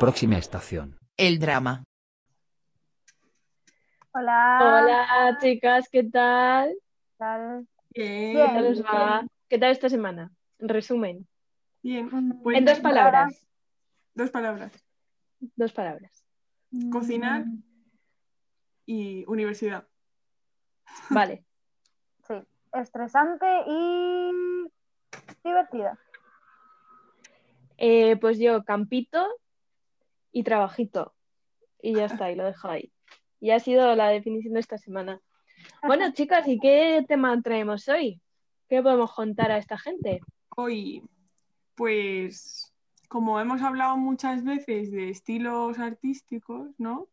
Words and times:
Próxima 0.00 0.38
estación. 0.38 0.98
El 1.18 1.38
drama. 1.38 1.84
Hola. 4.12 4.58
Hola, 4.62 5.38
chicas, 5.42 5.90
¿qué 5.92 6.04
tal? 6.04 6.70
¿Qué 6.70 7.14
tal? 7.18 7.68
Bien. 7.90 8.32
¿Qué 8.34 8.46
tal 8.46 8.66
os 8.68 8.82
va? 8.82 9.26
¿Qué 9.46 9.58
tal 9.58 9.70
esta 9.72 9.90
semana? 9.90 10.32
En 10.58 10.70
resumen, 10.70 11.28
Bien. 11.82 12.08
Mm, 12.10 12.42
Pues 12.42 12.56
en 12.56 12.64
dos 12.64 12.80
palabras. 12.80 13.46
Dos 14.14 14.30
palabras. 14.30 14.72
Dos 15.38 15.72
palabras. 15.74 16.24
Cocinar. 16.90 17.44
Y 18.86 19.26
universidad. 19.26 19.86
Vale. 21.10 21.44
Sí, 22.26 22.34
estresante 22.72 23.46
y 23.66 24.30
divertida. 25.44 25.98
Eh, 27.76 28.16
pues 28.16 28.38
yo, 28.38 28.64
campito 28.64 29.26
y 30.32 30.42
trabajito. 30.42 31.14
Y 31.82 31.94
ya 31.94 32.06
está, 32.06 32.30
y 32.30 32.34
lo 32.36 32.44
dejo 32.44 32.68
ahí. 32.68 32.92
Y 33.40 33.50
ha 33.50 33.60
sido 33.60 33.94
la 33.96 34.08
definición 34.08 34.54
de 34.54 34.60
esta 34.60 34.78
semana. 34.78 35.20
Bueno, 35.82 36.12
chicas, 36.14 36.46
¿y 36.46 36.58
qué 36.58 37.04
tema 37.08 37.40
traemos 37.42 37.88
hoy? 37.88 38.20
¿Qué 38.68 38.82
podemos 38.82 39.12
contar 39.12 39.50
a 39.50 39.58
esta 39.58 39.78
gente? 39.78 40.20
Hoy, 40.56 41.02
pues, 41.74 42.72
como 43.08 43.40
hemos 43.40 43.62
hablado 43.62 43.96
muchas 43.96 44.44
veces 44.44 44.90
de 44.90 45.08
estilos 45.10 45.78
artísticos, 45.78 46.68
¿no? 46.78 47.08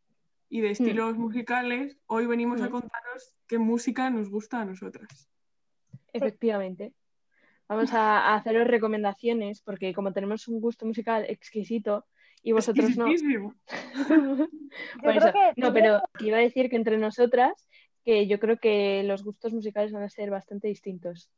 Y 0.50 0.62
de 0.62 0.72
estilos 0.72 1.18
musicales, 1.18 1.98
hoy 2.08 2.26
venimos 2.26 2.62
a 2.62 2.68
Mm. 2.68 2.72
contaros 2.72 3.34
qué 3.48 3.58
música 3.58 4.10
nos 4.10 4.30
gusta 4.30 4.62
a 4.62 4.66
nosotras. 4.66 5.30
Efectivamente. 6.14 6.94
Vamos 7.68 7.94
a, 7.94 8.20
a 8.20 8.36
haceros 8.36 8.66
recomendaciones 8.68 9.62
porque 9.62 9.94
como 9.94 10.14
tenemos 10.14 10.48
un 10.48 10.62
gusto 10.62 10.86
musical 10.86 11.26
exquisito 11.28 12.06
y 12.48 12.54
vosotros 12.54 12.96
no. 12.98 13.08
Eso. 15.04 15.32
que- 15.34 15.54
No, 15.58 15.74
pero 15.74 16.02
iba 16.22 16.38
a 16.38 16.42
decir 16.42 16.70
que 16.70 16.78
entre 16.78 16.98
nosotras, 16.98 17.68
que 18.06 18.26
yo 18.28 18.40
creo 18.40 18.58
que 18.58 19.04
los 19.04 19.24
gustos 19.26 19.52
musicales 19.54 19.92
van 19.92 20.04
a 20.04 20.10
ser 20.10 20.30
bastante 20.30 20.70
distintos. 20.70 21.30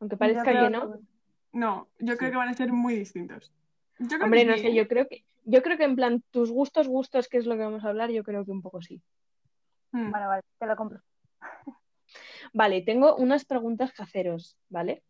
Aunque 0.00 0.16
parezca 0.16 0.42
creo 0.44 0.64
que 0.64 0.70
no. 0.70 1.00
No, 1.52 1.88
yo 1.98 2.16
creo 2.16 2.28
Sí. 2.28 2.32
que 2.32 2.36
van 2.38 2.48
a 2.48 2.54
ser 2.54 2.72
muy 2.72 2.94
distintos. 2.96 3.52
Yo 3.98 4.08
creo 4.08 4.24
Hombre, 4.24 4.40
que 4.40 4.46
no 4.46 4.56
sé, 4.56 4.68
¿eh? 4.68 4.74
yo 4.74 4.88
creo 4.88 5.06
que, 5.06 5.24
yo 5.44 5.62
creo 5.62 5.76
que 5.76 5.84
en 5.84 5.96
plan, 5.96 6.22
tus 6.30 6.50
gustos, 6.50 6.88
gustos, 6.88 7.28
que 7.28 7.36
es 7.36 7.44
lo 7.46 7.56
que 7.56 7.64
vamos 7.64 7.84
a 7.84 7.88
hablar, 7.90 8.10
yo 8.10 8.24
creo 8.24 8.44
que 8.46 8.50
un 8.50 8.62
poco 8.62 8.80
sí. 8.80 9.02
Mm. 9.92 10.10
Vale, 10.12 10.26
vale, 10.26 10.42
te 10.58 10.66
lo 10.66 10.76
compro. 10.76 11.00
Vale, 12.54 12.80
tengo 12.82 13.16
unas 13.16 13.44
preguntas 13.44 13.92
que 13.92 14.02
haceros, 14.02 14.56
¿vale? 14.70 15.02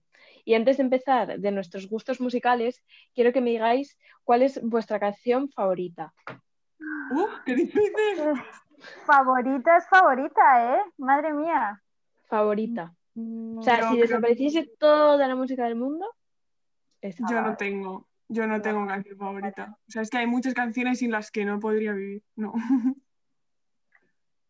Y 0.44 0.54
antes 0.54 0.76
de 0.76 0.82
empezar 0.82 1.38
de 1.38 1.50
nuestros 1.50 1.88
gustos 1.88 2.20
musicales, 2.20 2.82
quiero 3.14 3.32
que 3.32 3.40
me 3.40 3.50
digáis 3.50 3.98
cuál 4.24 4.42
es 4.42 4.60
vuestra 4.62 5.00
canción 5.00 5.48
favorita. 5.50 6.12
¡Uh, 7.12 7.26
qué 7.44 7.54
difícil! 7.54 7.92
Favorita 9.06 9.78
es 9.78 9.88
favorita, 9.88 10.74
¿eh? 10.76 10.80
Madre 10.98 11.32
mía. 11.32 11.80
Favorita. 12.28 12.92
Mm, 13.14 13.58
O 13.58 13.62
sea, 13.62 13.76
si 13.76 13.94
creo- 13.94 14.02
desapareciese 14.02 14.70
toda 14.78 15.26
la 15.26 15.34
música 15.34 15.64
del 15.64 15.76
mundo, 15.76 16.04
esa. 17.00 17.24
Yo 17.30 17.40
no 17.40 17.56
tengo, 17.56 18.06
yo 18.28 18.46
no 18.46 18.60
tengo 18.60 18.86
canción 18.86 19.16
favorita. 19.16 19.78
O 19.88 19.90
sea, 19.90 20.02
es 20.02 20.10
que 20.10 20.18
hay 20.18 20.26
muchas 20.26 20.52
canciones 20.52 20.98
sin 20.98 21.12
las 21.12 21.30
que 21.30 21.46
no 21.46 21.60
podría 21.60 21.92
vivir. 21.92 22.22
No. 22.36 22.52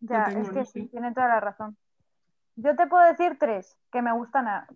ya, 0.01 0.25
tengo, 0.25 0.41
es 0.43 0.49
que 0.51 0.59
no 0.59 0.65
sí, 0.65 0.89
tiene 0.89 1.13
toda 1.15 1.29
la 1.29 1.41
razón. 1.41 1.77
Yo 2.57 2.75
te 2.75 2.87
puedo 2.89 3.05
decir 3.07 3.37
tres 3.39 3.77
que 3.93 4.03
me 4.03 4.13
gustan, 4.13 4.49
a- 4.49 4.67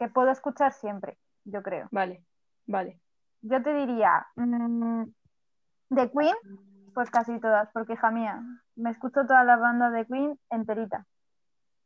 que 0.00 0.08
puedo 0.08 0.30
escuchar 0.30 0.72
siempre, 0.72 1.18
yo 1.44 1.62
creo. 1.62 1.86
Vale, 1.90 2.24
vale. 2.66 2.98
Yo 3.42 3.62
te 3.62 3.74
diría, 3.74 4.26
mm, 4.34 5.04
de 5.90 6.10
Queen, 6.10 6.34
pues 6.94 7.10
casi 7.10 7.38
todas, 7.38 7.68
porque 7.74 7.92
hija 7.92 8.10
mía, 8.10 8.42
me 8.76 8.90
escucho 8.90 9.26
todas 9.26 9.44
las 9.44 9.60
bandas 9.60 9.92
de 9.92 10.06
Queen 10.06 10.40
enterita. 10.50 11.06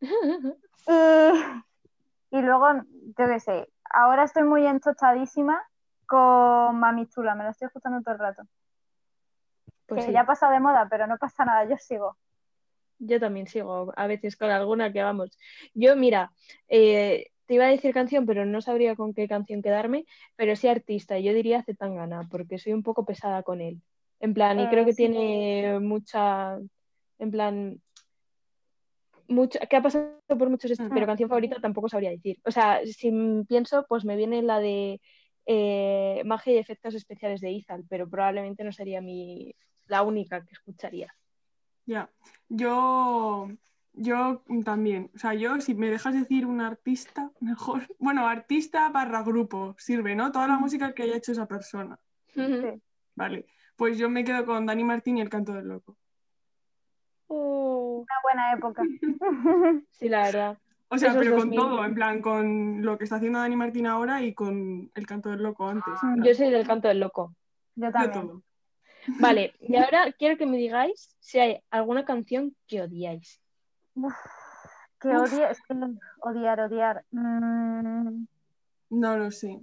Y, 0.87 2.37
y 2.37 2.43
luego, 2.43 2.83
yo 3.19 3.27
qué 3.27 3.41
sé, 3.41 3.69
ahora 3.91 4.25
estoy 4.25 4.43
muy 4.43 4.67
enchochadísima 4.67 5.63
con 6.07 6.79
Mami 6.79 7.07
Chula, 7.09 7.35
me 7.35 7.45
la 7.45 7.51
estoy 7.51 7.67
escuchando 7.67 8.03
todo 8.03 8.15
el 8.15 8.21
rato. 8.21 8.43
Pues 9.87 10.01
que 10.01 10.07
sí, 10.09 10.13
ya 10.13 10.21
ha 10.21 10.27
pasado 10.27 10.53
de 10.53 10.61
moda, 10.61 10.87
pero 10.91 11.07
no 11.07 11.17
pasa 11.17 11.47
nada, 11.47 11.65
yo 11.65 11.79
sigo. 11.79 12.19
yo 12.99 13.19
también 13.19 13.47
sigo 13.47 13.95
a 13.97 14.07
veces 14.07 14.37
con 14.37 14.51
alguna 14.51 14.93
que 14.93 15.03
vamos. 15.03 15.39
Yo, 15.73 15.97
mira, 15.97 16.33
eh, 16.69 17.31
te 17.47 17.55
iba 17.55 17.67
a 17.67 17.71
decir 17.71 17.93
canción, 17.93 18.27
pero 18.27 18.47
no 18.47 18.61
sabría 18.61 18.97
con 18.97 19.15
qué 19.15 19.29
canción 19.29 19.63
quedarme, 19.63 20.07
pero 20.37 20.57
sí 20.57 20.69
artista, 20.69 21.19
yo 21.19 21.35
diría 21.35 21.63
Zetangana, 21.63 22.27
porque 22.31 22.59
soy 22.59 22.73
un 22.73 22.83
poco 22.83 23.05
pesada 23.05 23.43
con 23.43 23.61
él. 23.61 23.81
En 24.21 24.33
plan, 24.35 24.59
y 24.59 24.65
Eh, 24.65 24.69
creo 24.71 24.85
que 24.85 24.93
sí. 24.93 24.99
tiene 24.99 25.79
mucha, 25.81 26.59
en 27.19 27.31
plan, 27.31 27.81
mucha, 29.29 29.59
que 29.67 29.77
ha 29.77 29.83
pasado 29.83 30.19
por 30.27 30.49
muchos 30.49 30.71
estilos, 30.71 30.93
pero 30.93 31.07
canción 31.07 31.29
favorita 31.29 31.61
tampoco 31.61 31.89
sabría 31.89 32.11
decir. 32.11 32.39
O 32.45 32.51
sea, 32.51 32.81
si 32.85 33.13
pienso, 33.49 33.85
pues 33.89 34.05
me 34.05 34.17
viene 34.17 34.43
la 34.43 34.61
de 34.61 35.01
eh, 35.47 36.23
Magia 36.25 36.55
y 36.55 36.59
Efectos 36.59 36.95
Especiales 36.95 37.41
de 37.41 37.51
Izal, 37.51 37.85
pero 37.89 38.09
probablemente 38.09 38.65
no 38.65 38.73
sería 38.73 39.01
mi, 39.01 39.55
la 39.87 40.03
única 40.03 40.43
que 40.45 40.53
escucharía. 40.53 41.15
Ya. 41.87 42.09
Yo, 42.49 43.49
yo 43.95 44.43
también. 44.65 45.11
O 45.15 45.19
sea, 45.19 45.35
yo, 45.35 45.61
si 45.61 45.75
me 45.75 45.91
dejas 45.91 46.15
decir 46.15 46.47
un 46.47 46.61
artista, 46.61 47.31
mejor. 47.41 47.87
Bueno, 47.99 48.27
artista 48.27 48.89
barra 48.91 49.23
grupo, 49.23 49.75
sirve, 49.79 50.15
¿no? 50.15 50.33
Toda 50.33 50.49
la 50.49 50.59
música 50.59 50.95
que 50.95 51.05
haya 51.05 51.17
hecho 51.17 51.33
esa 51.33 51.47
persona. 51.47 51.99
Vale. 53.15 53.47
Pues 53.77 53.99
yo 53.99 54.09
me 54.09 54.25
quedo 54.25 54.45
con 54.45 54.67
Dani 54.67 54.85
Martín 54.85 55.19
y 55.19 55.21
el 55.21 55.29
canto 55.29 55.53
del 55.53 55.69
loco. 55.69 55.97
Oh. 57.27 58.05
Una 58.07 58.15
buena 58.23 58.53
época. 58.53 58.83
Sí, 59.91 60.09
la 60.09 60.25
verdad. 60.25 60.59
O 60.89 60.99
sea, 60.99 61.11
Esos 61.11 61.23
pero 61.23 61.37
con 61.37 61.51
todo, 61.53 61.85
en 61.85 61.95
plan, 61.95 62.21
con 62.21 62.85
lo 62.85 62.99
que 62.99 63.05
está 63.05 63.17
haciendo 63.17 63.39
Dani 63.39 63.57
Martín 63.57 63.87
ahora 63.87 64.23
y 64.23 64.35
con 64.35 64.91
el 64.95 65.07
canto 65.07 65.31
del 65.31 65.43
loco 65.43 65.69
antes. 65.69 65.95
Yo 66.23 66.35
soy 66.35 66.51
del 66.51 66.67
canto 66.67 66.89
del 66.89 67.01
loco. 67.01 67.35
Yo 67.75 67.87
de 67.87 67.93
también. 67.93 68.13
todo. 68.13 68.43
Vale, 69.21 69.55
y 69.61 69.77
ahora 69.77 70.13
quiero 70.13 70.37
que 70.37 70.47
me 70.47 70.57
digáis 70.57 71.17
si 71.21 71.39
hay 71.39 71.61
alguna 71.71 72.05
canción 72.05 72.55
que 72.67 72.83
odiáis. 72.83 73.41
Que 75.01 75.11
es 75.13 75.33
odiar, 76.21 76.61
odiar. 76.61 77.05
Mm, 77.11 78.27
No 78.91 79.17
lo 79.19 79.31
sé. 79.31 79.61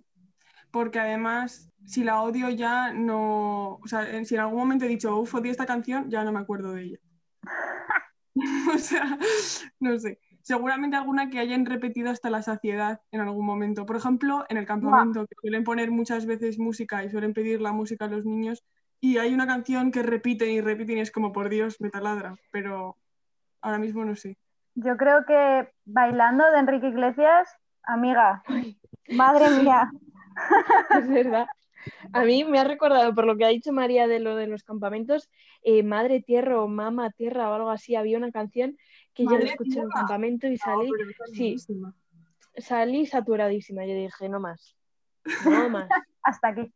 Porque 0.71 0.99
además, 0.99 1.69
si 1.85 2.03
la 2.03 2.21
odio 2.21 2.49
ya 2.49 2.93
no. 2.93 3.75
O 3.83 3.87
sea, 3.87 4.09
en- 4.09 4.25
si 4.25 4.35
en 4.35 4.41
algún 4.41 4.59
momento 4.59 4.85
he 4.85 4.87
dicho, 4.87 5.17
uff, 5.17 5.35
odio 5.35 5.51
esta 5.51 5.65
canción, 5.65 6.09
ya 6.09 6.23
no 6.23 6.31
me 6.31 6.39
acuerdo 6.39 6.73
de 6.73 6.83
ella. 6.83 6.97
o 8.75 8.77
sea, 8.77 9.17
no 9.79 9.97
sé. 9.99 10.19
Seguramente 10.41 10.95
alguna 10.97 11.29
que 11.29 11.39
hayan 11.39 11.65
repetido 11.65 12.09
hasta 12.09 12.29
la 12.29 12.41
saciedad 12.41 13.01
en 13.11 13.21
algún 13.21 13.45
momento. 13.45 13.85
Por 13.85 13.97
ejemplo, 13.97 14.45
en 14.49 14.57
el 14.57 14.65
campamento, 14.65 15.27
que 15.27 15.35
suelen 15.39 15.63
poner 15.63 15.91
muchas 15.91 16.25
veces 16.25 16.57
música 16.57 17.03
y 17.03 17.11
suelen 17.11 17.33
pedir 17.33 17.61
la 17.61 17.73
música 17.73 18.05
a 18.05 18.07
los 18.07 18.25
niños. 18.25 18.63
Y 18.99 19.17
hay 19.17 19.33
una 19.33 19.45
canción 19.45 19.91
que 19.91 20.01
repiten 20.01 20.49
y 20.49 20.61
repiten 20.61 20.97
y 20.97 21.01
es 21.01 21.11
como, 21.11 21.31
por 21.31 21.49
Dios, 21.49 21.79
me 21.79 21.89
taladra. 21.89 22.35
Pero 22.51 22.97
ahora 23.61 23.77
mismo 23.77 24.03
no 24.05 24.15
sé. 24.15 24.37
yo 24.75 24.97
creo 24.97 25.25
que 25.25 25.69
bailando 25.85 26.49
de 26.51 26.59
Enrique 26.59 26.87
Iglesias, 26.87 27.49
amiga, 27.83 28.43
madre 29.09 29.45
mía. 29.61 29.91
Es 30.97 31.07
verdad. 31.09 31.47
A 32.13 32.23
mí 32.23 32.43
me 32.43 32.59
ha 32.59 32.63
recordado, 32.63 33.13
por 33.15 33.25
lo 33.25 33.35
que 33.35 33.43
ha 33.45 33.49
dicho 33.49 33.71
María 33.73 34.07
de 34.07 34.19
lo 34.19 34.35
de 34.35 34.47
los 34.47 34.63
campamentos, 34.63 35.29
eh, 35.63 35.81
Madre 35.83 36.21
Tierra 36.21 36.61
o 36.61 36.67
Mama 36.67 37.09
Tierra 37.11 37.49
o 37.49 37.53
algo 37.53 37.69
así. 37.71 37.95
Había 37.95 38.17
una 38.17 38.31
canción 38.31 38.77
que 39.13 39.23
yo 39.25 39.31
la 39.31 39.45
escuché 39.45 39.79
en 39.79 39.85
un 39.85 39.89
Tierra. 39.89 39.99
campamento 40.01 40.47
y 40.47 40.57
salí, 40.57 40.89
sí. 41.33 41.55
salí 42.57 43.05
saturadísima. 43.07 43.85
Yo 43.85 43.93
dije, 43.95 44.29
no 44.29 44.39
más, 44.39 44.75
no 45.45 45.69
más. 45.69 45.89
Hasta 46.23 46.49
aquí. 46.49 46.71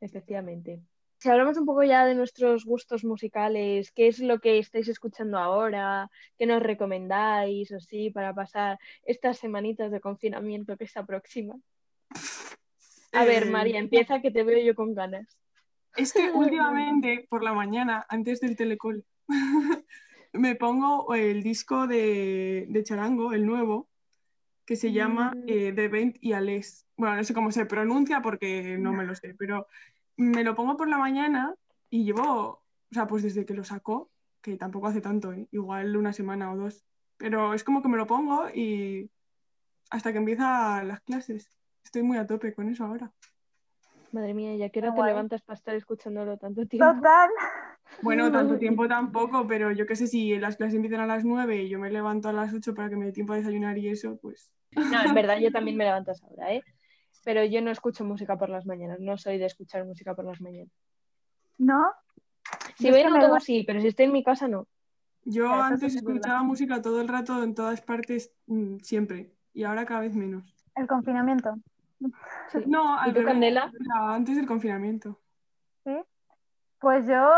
Efectivamente. 0.00 0.80
Si 1.20 1.28
hablamos 1.28 1.58
un 1.58 1.66
poco 1.66 1.82
ya 1.82 2.06
de 2.06 2.14
nuestros 2.14 2.64
gustos 2.64 3.04
musicales, 3.04 3.92
¿qué 3.92 4.08
es 4.08 4.20
lo 4.20 4.38
que 4.38 4.58
estáis 4.58 4.88
escuchando 4.88 5.36
ahora? 5.36 6.10
¿Qué 6.38 6.46
nos 6.46 6.62
recomendáis 6.62 7.70
o 7.72 7.78
sí 7.78 8.08
para 8.08 8.32
pasar 8.32 8.78
estas 9.04 9.36
semanitas 9.36 9.92
de 9.92 10.00
confinamiento 10.00 10.78
que 10.78 10.86
se 10.86 10.98
aproximan? 10.98 11.62
A 13.12 13.26
ver, 13.26 13.42
Eh, 13.42 13.50
María, 13.50 13.78
empieza 13.78 14.22
que 14.22 14.30
te 14.30 14.44
veo 14.44 14.64
yo 14.64 14.74
con 14.74 14.94
ganas. 14.94 15.36
Es 15.94 16.14
que 16.14 16.30
últimamente, 16.32 17.26
por 17.28 17.42
la 17.42 17.52
mañana, 17.52 18.06
antes 18.08 18.40
del 18.40 18.56
telecol, 18.56 19.04
me 20.32 20.54
pongo 20.54 21.14
el 21.14 21.42
disco 21.42 21.86
de, 21.86 22.64
de 22.66 22.82
Charango, 22.82 23.34
el 23.34 23.44
nuevo, 23.44 23.90
que 24.64 24.76
se 24.76 24.90
llama 24.90 25.34
Mm. 25.34 25.44
eh, 25.48 25.72
The 25.74 25.88
Vent 25.88 26.16
y 26.22 26.32
Ales. 26.32 26.86
Bueno, 26.96 27.16
no 27.16 27.24
sé 27.24 27.34
cómo 27.34 27.52
se 27.52 27.66
pronuncia 27.66 28.22
porque 28.22 28.78
no 28.78 28.94
me 28.94 29.04
lo 29.04 29.14
sé, 29.14 29.34
pero 29.38 29.66
me 30.20 30.44
lo 30.44 30.54
pongo 30.54 30.76
por 30.76 30.88
la 30.88 30.98
mañana 30.98 31.54
y 31.88 32.04
llevo, 32.04 32.22
o 32.22 32.62
sea, 32.92 33.06
pues 33.06 33.22
desde 33.22 33.44
que 33.44 33.54
lo 33.54 33.64
sacó, 33.64 34.10
que 34.40 34.56
tampoco 34.56 34.86
hace 34.86 35.00
tanto, 35.00 35.32
¿eh? 35.32 35.48
igual 35.50 35.96
una 35.96 36.12
semana 36.12 36.52
o 36.52 36.56
dos, 36.56 36.84
pero 37.16 37.54
es 37.54 37.64
como 37.64 37.82
que 37.82 37.88
me 37.88 37.96
lo 37.96 38.06
pongo 38.06 38.48
y 38.48 39.10
hasta 39.90 40.12
que 40.12 40.18
empiezan 40.18 40.88
las 40.88 41.00
clases. 41.00 41.58
Estoy 41.84 42.02
muy 42.02 42.18
a 42.18 42.26
tope 42.26 42.54
con 42.54 42.68
eso 42.68 42.84
ahora. 42.84 43.12
Madre 44.12 44.34
mía, 44.34 44.56
¿ya 44.56 44.70
qué 44.70 44.80
hora 44.80 44.94
te 44.94 45.02
levantas 45.02 45.42
para 45.42 45.56
estar 45.56 45.74
escuchándolo 45.74 46.36
tanto 46.36 46.66
tiempo? 46.66 46.92
Total. 46.94 47.30
Bueno, 48.02 48.30
tanto 48.32 48.58
tiempo 48.58 48.88
tampoco, 48.88 49.46
pero 49.46 49.70
yo 49.70 49.86
qué 49.86 49.96
sé, 49.96 50.06
si 50.06 50.36
las 50.36 50.56
clases 50.56 50.74
empiezan 50.74 51.00
a 51.00 51.06
las 51.06 51.24
9 51.24 51.62
y 51.62 51.68
yo 51.68 51.78
me 51.78 51.90
levanto 51.90 52.28
a 52.28 52.32
las 52.32 52.52
8 52.52 52.74
para 52.74 52.88
que 52.88 52.96
me 52.96 53.06
dé 53.06 53.12
tiempo 53.12 53.32
a 53.32 53.36
desayunar 53.36 53.78
y 53.78 53.88
eso, 53.88 54.18
pues... 54.20 54.52
No, 54.72 55.02
en 55.04 55.14
verdad 55.14 55.38
yo 55.38 55.50
también 55.50 55.76
me 55.78 55.84
levanto 55.84 56.10
a 56.10 56.14
esa 56.14 56.26
hora, 56.26 56.52
¿eh? 56.52 56.62
Pero 57.24 57.44
yo 57.44 57.60
no 57.60 57.70
escucho 57.70 58.04
música 58.04 58.36
por 58.38 58.48
las 58.48 58.66
mañanas, 58.66 58.98
no 59.00 59.16
soy 59.18 59.38
de 59.38 59.46
escuchar 59.46 59.84
música 59.84 60.14
por 60.14 60.24
las 60.24 60.40
mañanas. 60.40 60.72
¿No? 61.58 61.92
Si 62.76 62.86
Yo 62.86 62.92
voy 62.92 63.00
en 63.02 63.14
autobús 63.14 63.44
sí, 63.44 63.64
pero 63.66 63.80
si 63.80 63.88
estoy 63.88 64.06
en 64.06 64.12
mi 64.12 64.24
casa 64.24 64.48
no. 64.48 64.66
Yo 65.24 65.52
antes 65.52 65.94
escuchaba 65.94 66.42
música 66.42 66.80
todo 66.80 67.00
el 67.02 67.08
rato 67.08 67.42
en 67.42 67.54
todas 67.54 67.82
partes, 67.82 68.32
mm, 68.46 68.78
siempre, 68.78 69.32
y 69.52 69.64
ahora 69.64 69.84
cada 69.84 70.00
vez 70.00 70.14
menos. 70.14 70.54
El 70.74 70.86
confinamiento. 70.86 71.56
Sí. 72.50 72.58
No, 72.66 72.96
¿Y 72.96 72.98
al 73.00 73.12
tú, 73.12 73.18
revés, 73.20 73.32
Candela? 73.34 73.72
era 73.78 74.14
antes 74.14 74.36
del 74.36 74.46
confinamiento. 74.46 75.20
¿Sí? 75.84 75.94
Pues 76.78 77.06
yo 77.06 77.30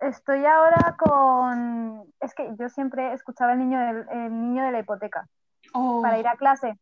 estoy 0.00 0.44
ahora 0.44 0.96
con... 0.98 2.12
Es 2.20 2.34
que 2.34 2.50
yo 2.58 2.68
siempre 2.68 3.12
escuchaba 3.12 3.52
el 3.52 3.60
niño 3.60 3.78
del, 3.78 4.06
el 4.10 4.32
niño 4.32 4.64
de 4.64 4.72
la 4.72 4.80
hipoteca 4.80 5.28
Oh, 5.72 6.02
para 6.02 6.18
ir 6.18 6.26
a 6.26 6.34
clase. 6.36 6.76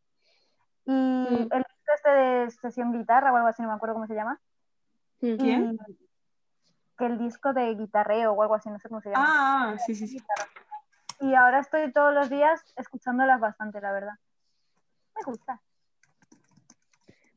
Y 0.87 0.91
Mm. 0.91 1.49
el 1.53 1.65
disco 1.89 1.93
este 1.95 2.11
de 2.11 2.51
sesión 2.51 2.93
guitarra 2.93 3.33
o 3.33 3.37
algo 3.37 3.49
así, 3.49 3.63
no 3.63 3.69
me 3.69 3.75
acuerdo 3.75 3.95
cómo 3.95 4.07
se 4.07 4.15
llama. 4.15 4.41
¿Quién? 5.21 5.79
Y 5.87 5.99
que 6.97 7.07
el 7.07 7.19
disco 7.19 7.53
de 7.53 7.75
guitarreo 7.75 8.33
o 8.33 8.43
algo 8.43 8.57
así, 8.57 8.69
no 8.71 8.79
sé 8.79 8.89
cómo 8.89 9.01
se 9.01 9.11
llama. 9.11 9.25
Ah, 9.29 9.73
ah, 9.75 9.79
sí, 9.79 9.95
sí, 9.95 10.09
sí. 10.09 10.19
Y 11.21 11.35
ahora 11.35 11.61
estoy 11.61 11.93
todos 11.93 12.13
los 12.13 12.29
días 12.29 12.61
escuchándolas 12.77 13.41
bastante, 13.41 13.81
la 13.81 13.93
verdad. 13.93 14.15
Me 15.17 15.23
gusta. 15.25 15.61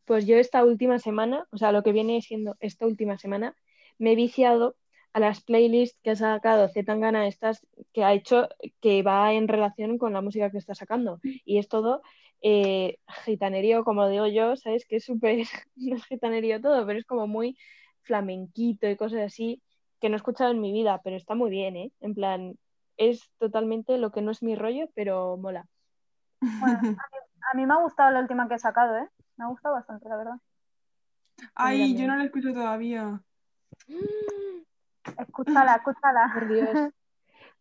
Pues 0.06 0.25
yo 0.25 0.36
esta 0.38 0.63
última 0.63 0.98
semana, 0.98 1.48
o 1.51 1.57
sea, 1.57 1.71
lo 1.71 1.83
que 1.83 1.92
viene 1.92 2.21
siendo 2.21 2.57
esta 2.59 2.88
última 2.88 3.18
semana, 3.18 3.56
me 4.00 4.13
he 4.13 4.15
viciado 4.15 4.75
a 5.13 5.19
las 5.19 5.42
playlists 5.42 6.00
que 6.01 6.12
ha 6.12 6.15
sacado 6.15 6.69
Zetangana 6.69 7.27
estas 7.27 7.65
que 7.94 8.03
ha 8.03 8.13
hecho 8.13 8.48
que 8.81 9.03
va 9.03 9.33
en 9.33 9.48
relación 9.48 9.98
con 9.98 10.13
la 10.13 10.21
música 10.21 10.50
que 10.50 10.57
está 10.57 10.74
sacando. 10.74 11.19
Y 11.24 11.59
es 11.59 11.68
todo 11.68 12.01
eh, 12.42 12.98
gitanerío, 13.26 13.84
como 13.84 14.08
digo 14.08 14.28
yo, 14.28 14.56
¿sabes? 14.56 14.86
Que 14.86 14.98
es 14.98 15.06
súper, 15.06 15.38
no 15.76 15.96
es 15.96 16.06
gitanerío 16.06 16.62
todo, 16.62 16.86
pero 16.86 17.00
es 17.00 17.06
como 17.06 17.28
muy 17.28 17.58
flamenquito 18.04 18.90
y 18.90 18.98
cosas 18.98 19.22
así 19.22 19.62
que 20.00 20.10
no 20.10 20.16
he 20.16 20.18
escuchado 20.18 20.52
en 20.52 20.60
mi 20.60 20.72
vida, 20.72 21.00
pero 21.04 21.16
está 21.16 21.36
muy 21.36 21.52
bien, 21.52 21.76
¿eh? 21.76 21.92
En 22.02 22.16
plan, 22.16 22.56
es 22.98 23.32
totalmente 23.38 23.98
lo 24.00 24.12
que 24.12 24.22
no 24.22 24.32
es 24.32 24.42
mi 24.42 24.56
rollo, 24.56 24.90
pero 24.96 25.38
mola. 25.38 25.68
Bueno, 26.40 26.80
a 26.80 26.82
mí, 26.82 26.96
a 27.54 27.58
mí 27.58 27.66
me 27.68 27.74
ha 27.74 27.78
gustado 27.78 28.10
la 28.10 28.20
última 28.20 28.48
que 28.48 28.56
he 28.56 28.60
sacado, 28.60 28.98
¿eh? 28.98 29.08
Me 29.38 29.46
ha 29.46 29.48
gustado 29.48 29.76
bastante, 29.76 30.10
la 30.10 30.18
verdad. 30.18 30.36
Ay, 31.54 31.96
yo 31.96 32.08
no 32.08 32.16
la 32.16 32.26
escucho 32.26 32.52
todavía. 32.54 33.22
Escúchala, 35.18 35.76
escúchala. 35.76 36.32
Por 36.34 36.48
Dios. 36.48 36.70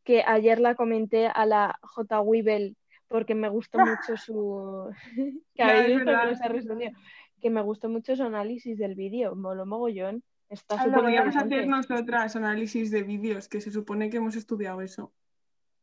Que 0.03 0.25
ayer 0.26 0.59
la 0.61 0.76
comenté 0.76 1.29
a 1.29 1.44
la 1.44 1.79
J. 1.83 2.23
Weibel 2.23 2.75
porque 3.11 3.35
me 3.35 3.49
gustó 3.49 3.81
mucho 3.81 4.17
su. 4.17 4.89
que 5.55 5.62
habéis 5.62 5.87
visto 5.89 6.05
que 6.05 6.11
verdad. 6.11 6.31
no 6.31 6.37
se 6.37 6.45
ha 6.45 6.49
respondido. 6.49 6.93
Que 7.41 7.51
me 7.51 7.61
gustó 7.61 7.89
mucho 7.89 8.15
su 8.15 8.23
análisis 8.23 8.79
del 8.79 8.95
vídeo. 8.95 9.35
Molo 9.35 9.67
mogollón. 9.67 10.23
Está 10.49 10.81
Ay, 10.81 10.91
lo 10.91 11.01
Podríamos 11.01 11.37
hacer 11.37 11.67
nosotras 11.67 12.37
análisis 12.37 12.91
de 12.91 13.03
vídeos, 13.03 13.49
que 13.49 13.61
se 13.61 13.71
supone 13.71 14.11
que 14.11 14.19
hemos 14.19 14.37
estudiado 14.37 14.81
eso. 14.81 15.12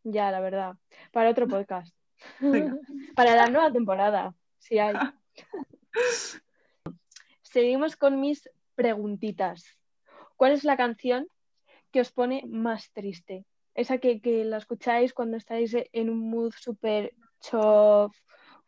Ya, 0.03 0.31
la 0.31 0.39
verdad. 0.39 0.75
Para 1.11 1.29
otro 1.29 1.47
podcast. 1.47 1.93
Venga. 2.39 2.77
Para 3.15 3.35
la 3.35 3.47
nueva 3.47 3.71
temporada, 3.71 4.33
si 4.57 4.79
hay. 4.79 4.95
Seguimos 7.41 7.97
con 7.97 8.21
mis 8.21 8.49
preguntitas. 8.75 9.77
¿Cuál 10.37 10.53
es 10.53 10.63
la 10.63 10.77
canción 10.77 11.27
que 11.91 12.01
os 12.01 12.11
pone 12.11 12.43
más 12.47 12.91
triste? 12.91 13.45
Esa 13.73 13.99
que, 13.99 14.21
que 14.21 14.43
la 14.43 14.57
escucháis 14.57 15.13
cuando 15.13 15.37
estáis 15.37 15.75
en 15.91 16.09
un 16.09 16.29
mood 16.29 16.51
súper 16.57 17.13
chof 17.39 18.15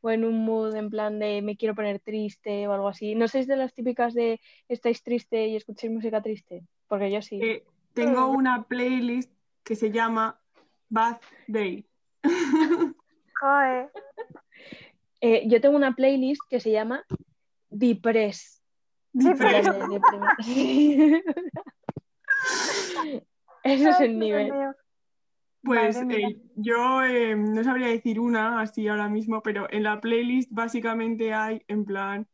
o 0.02 0.10
en 0.10 0.24
un 0.24 0.46
mood 0.46 0.76
en 0.76 0.90
plan 0.90 1.20
de 1.20 1.42
me 1.42 1.58
quiero 1.58 1.76
poner 1.76 2.00
triste 2.00 2.68
o 2.68 2.74
algo 2.74 2.88
así. 2.88 3.16
¿No 3.16 3.28
sois 3.28 3.48
de 3.48 3.58
las 3.58 3.74
típicas 3.74 4.14
de 4.14 4.40
estáis 4.68 5.04
triste 5.04 5.48
y 5.48 5.56
escucháis 5.56 5.92
música 5.92 6.22
triste? 6.22 6.64
Porque 6.88 7.12
yo 7.12 7.22
sí. 7.22 7.42
Eh, 7.42 7.66
tengo 7.94 8.28
una 8.28 8.64
playlist 8.64 9.32
que 9.64 9.76
se 9.76 9.92
llama 9.92 10.40
Bad 10.90 11.20
Day. 11.48 11.86
Joder. 13.40 13.92
Eh, 15.22 15.50
yo 15.50 15.60
tengo 15.60 15.76
una 15.76 15.96
playlist 15.96 16.42
que 16.50 16.62
se 16.62 16.72
llama 16.72 17.04
Depress. 17.70 18.64
En 19.14 19.38
plan 19.38 19.64
de 19.66 20.00
deprimir. 20.00 20.30
Sí. 20.40 21.24
Ese 23.64 23.90
es 23.90 24.00
el 24.00 24.18
Dios 24.20 24.20
nivel. 24.20 24.54
Pues 25.62 25.98
eh, 25.98 26.38
yo 26.56 27.04
eh, 27.04 27.36
no 27.36 27.64
sabría 27.64 27.88
decir 27.88 28.20
una 28.20 28.62
así 28.62 28.88
ahora 28.88 29.10
mismo, 29.10 29.44
pero 29.44 29.68
en 29.72 29.84
la 29.84 30.00
playlist 30.00 30.50
básicamente 30.52 31.34
hay 31.34 31.64
en 31.68 31.86
plan 31.86 32.28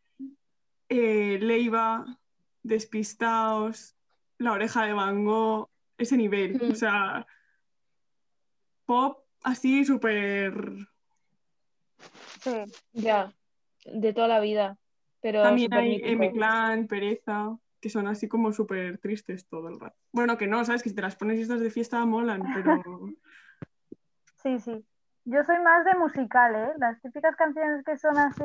eh, 0.89 1.39
Leiva, 1.42 2.06
Despistaos, 2.62 3.95
La 4.38 4.51
Oreja 4.51 4.86
de 4.86 4.94
Van 4.94 5.25
Gogh, 5.25 5.69
ese 5.98 6.18
nivel. 6.18 6.60
Mm. 6.62 6.72
O 6.72 6.75
sea, 6.75 7.25
pop 8.86 9.24
así 9.44 9.86
súper... 9.86 10.88
Sí. 12.42 12.51
Ya, 12.94 13.33
de 13.86 14.13
toda 14.13 14.27
la 14.27 14.39
vida. 14.39 14.77
Pero 15.22 15.42
También 15.42 15.74
hay. 15.74 16.00
M-Clan, 16.04 16.86
Pereza, 16.86 17.57
que 17.85 17.89
son 17.91 18.07
así 18.07 18.27
como 18.27 18.51
súper 18.51 18.97
tristes 18.97 19.47
todo 19.47 19.69
el 19.69 19.79
rato. 19.79 19.95
Bueno, 20.11 20.39
que 20.39 20.47
no, 20.47 20.65
¿sabes? 20.65 20.81
Que 20.81 20.89
si 20.89 20.95
te 20.95 21.03
las 21.03 21.15
pones 21.15 21.37
y 21.37 21.43
estás 21.43 21.59
de 21.59 21.69
fiesta 21.69 22.03
molan, 22.03 22.41
pero... 22.51 22.81
Sí, 24.41 24.59
sí. 24.59 24.83
Yo 25.25 25.43
soy 25.43 25.59
más 25.59 25.85
de 25.85 25.93
musical, 25.93 26.55
¿eh? 26.55 26.73
Las 26.77 26.99
típicas 27.01 27.35
canciones 27.35 27.83
que 27.85 27.95
son 27.97 28.17
así. 28.17 28.43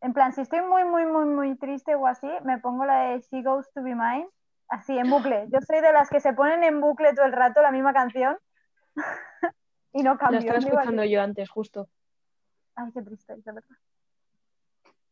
En 0.00 0.12
plan, 0.14 0.32
si 0.32 0.40
estoy 0.40 0.62
muy, 0.62 0.84
muy, 0.84 1.04
muy, 1.04 1.26
muy 1.26 1.54
triste 1.58 1.94
o 1.96 2.06
así, 2.06 2.28
me 2.44 2.56
pongo 2.58 2.86
la 2.86 3.10
de 3.10 3.20
She 3.20 3.42
Goes 3.42 3.70
to 3.74 3.82
Be 3.82 3.94
Mine, 3.94 4.26
así 4.68 4.96
en 4.96 5.10
bucle. 5.10 5.48
Yo 5.52 5.60
soy 5.60 5.82
de 5.82 5.92
las 5.92 6.08
que 6.08 6.20
se 6.20 6.32
ponen 6.32 6.64
en 6.64 6.80
bucle 6.80 7.12
todo 7.14 7.26
el 7.26 7.32
rato 7.32 7.60
la 7.60 7.72
misma 7.72 7.92
canción 7.92 8.38
y 9.92 10.02
no 10.02 10.12
La 10.12 10.18
cambio. 10.18 10.38
estaba 10.40 10.58
digo 10.60 10.68
así. 10.70 10.76
escuchando 10.78 11.04
yo 11.04 11.20
antes, 11.22 11.50
justo. 11.50 11.88
Ay, 12.74 12.90
qué 12.94 13.02
triste, 13.02 13.36
de 13.36 13.52
verdad. 13.52 13.76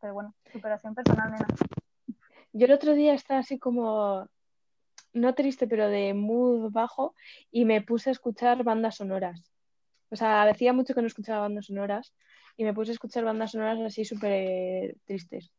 Pero 0.01 0.15
bueno, 0.15 0.35
superación 0.51 0.95
personal, 0.95 1.31
nena. 1.31 1.47
Yo 2.53 2.67
el 2.67 2.73
otro 2.73 2.95
día 2.95 3.15
estaba 3.15 3.41
así 3.41 3.59
como, 3.59 4.27
no 5.13 5.35
triste, 5.35 5.67
pero 5.67 5.89
de 5.89 6.15
mood 6.15 6.71
bajo, 6.73 7.15
y 7.51 7.65
me 7.65 7.83
puse 7.83 8.11
a 8.11 8.13
escuchar 8.13 8.65
bandas 8.65 8.97
sonoras. 8.97 9.53
O 10.11 10.17
sea, 10.17 10.43
hacía 10.43 10.73
mucho 10.73 10.95
que 10.95 11.03
no 11.03 11.07
escuchaba 11.07 11.41
bandas 11.41 11.67
sonoras, 11.67 12.15
y 12.57 12.65
me 12.65 12.75
puse 12.75 12.91
a 12.91 12.95
escuchar 12.95 13.25
bandas 13.25 13.53
sonoras 13.53 13.79
así 13.81 14.05
súper 14.05 14.97
tristes, 15.05 15.53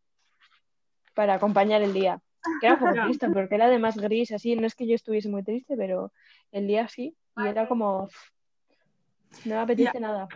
para 1.14 1.36
acompañar 1.36 1.82
el 1.82 1.94
día. 1.94 2.22
Que 2.60 2.66
era 2.66 2.76
un 2.76 2.80
poco 2.80 2.96
Ya. 2.96 3.04
triste, 3.04 3.30
porque 3.30 3.56
era 3.56 3.70
de 3.70 3.80
más 3.80 3.98
gris, 3.98 4.32
así, 4.32 4.56
no 4.56 4.66
es 4.66 4.76
que 4.76 4.88
yo 4.88 4.96
estuviese 4.96 5.30
muy 5.30 5.44
triste, 5.44 5.76
pero 5.78 6.12
el 6.52 6.68
día 6.68 6.88
sí, 6.88 7.16
y 7.38 7.48
era 7.48 7.68
como, 7.68 8.10
no 9.46 9.56
me 9.56 9.62
apetece 9.62 10.00
nada. 10.00 10.28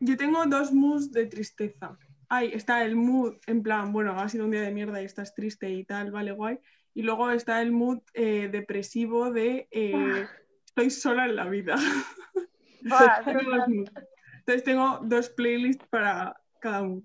Yo 0.00 0.16
tengo 0.16 0.44
dos 0.46 0.72
moods 0.72 1.12
de 1.12 1.26
tristeza. 1.26 1.96
Ay, 2.32 2.52
está 2.54 2.84
el 2.84 2.94
mood 2.94 3.38
en 3.48 3.60
plan, 3.60 3.92
bueno, 3.92 4.12
ha 4.12 4.28
sido 4.28 4.44
un 4.44 4.52
día 4.52 4.60
de 4.62 4.70
mierda 4.70 5.02
y 5.02 5.04
estás 5.04 5.34
triste 5.34 5.68
y 5.68 5.84
tal, 5.84 6.12
vale, 6.12 6.30
guay. 6.30 6.60
Y 6.94 7.02
luego 7.02 7.28
está 7.30 7.60
el 7.60 7.72
mood 7.72 7.98
eh, 8.14 8.48
depresivo 8.50 9.32
de 9.32 9.66
eh, 9.72 10.28
estoy 10.64 10.90
sola 10.90 11.26
en 11.26 11.34
la 11.34 11.46
vida. 11.48 11.74
Buah. 12.82 13.24
Entonces 13.26 14.62
tengo 14.64 15.00
dos 15.02 15.28
playlists 15.30 15.84
para 15.88 16.40
cada 16.60 16.82
uno. 16.82 17.02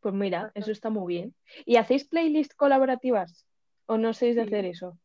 Pues 0.00 0.14
mira, 0.14 0.52
eso 0.54 0.70
está 0.70 0.88
muy 0.88 1.14
bien. 1.14 1.34
¿Y 1.66 1.74
hacéis 1.74 2.04
playlists 2.06 2.54
colaborativas? 2.54 3.44
¿O 3.86 3.98
no 3.98 4.14
sois 4.14 4.36
de 4.36 4.42
Sí. 4.42 4.46
hacer 4.46 4.64
eso? 4.66 4.98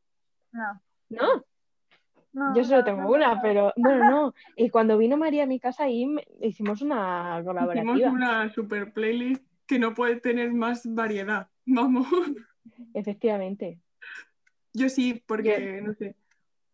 No, 0.52 0.82
¿No? 1.10 1.46
No, 2.34 2.56
Yo 2.56 2.64
solo 2.64 2.80
no, 2.80 2.86
tengo 2.86 3.02
no, 3.04 3.10
una, 3.12 3.42
pero 3.42 3.74
bueno, 3.76 4.04
no. 4.10 4.34
Y 4.56 4.70
cuando 4.70 4.98
vino 4.98 5.18
María 5.18 5.44
a 5.44 5.48
mi 5.48 5.60
casa 5.60 5.84
ahí 5.86 6.06
me- 6.06 6.26
hicimos 6.42 6.82
una 6.82 7.38
Hicimos 7.40 7.46
colaborativa. 7.46 8.10
una 8.10 8.50
super 8.54 8.92
playlist 8.94 9.44
que 9.66 9.80
no 9.80 9.94
puede 9.94 10.18
tener 10.20 10.52
más 10.54 10.82
variedad. 10.94 11.48
Vamos. 11.66 12.08
Efectivamente. 12.94 13.80
Yo 14.74 14.90
sí, 14.90 15.24
porque, 15.28 15.82
no 15.82 15.94
sé, 15.94 16.16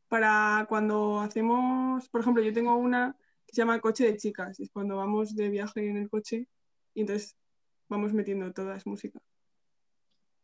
para 0.08 0.66
cuando 0.70 1.20
hacemos, 1.20 2.08
por 2.10 2.22
ejemplo, 2.22 2.42
yo 2.42 2.54
tengo 2.54 2.76
una 2.78 3.16
que 3.46 3.54
se 3.56 3.62
llama 3.62 3.80
Coche 3.80 4.06
de 4.06 4.18
Chicas, 4.18 4.60
es 4.60 4.70
cuando 4.72 4.98
vamos 4.98 5.36
de 5.36 5.50
viaje 5.50 5.88
en 5.90 5.98
el 5.98 6.10
coche 6.10 6.48
y 6.94 7.02
entonces 7.02 7.36
vamos 7.90 8.14
metiendo 8.14 8.52
todas 8.54 8.86
música. 8.88 9.20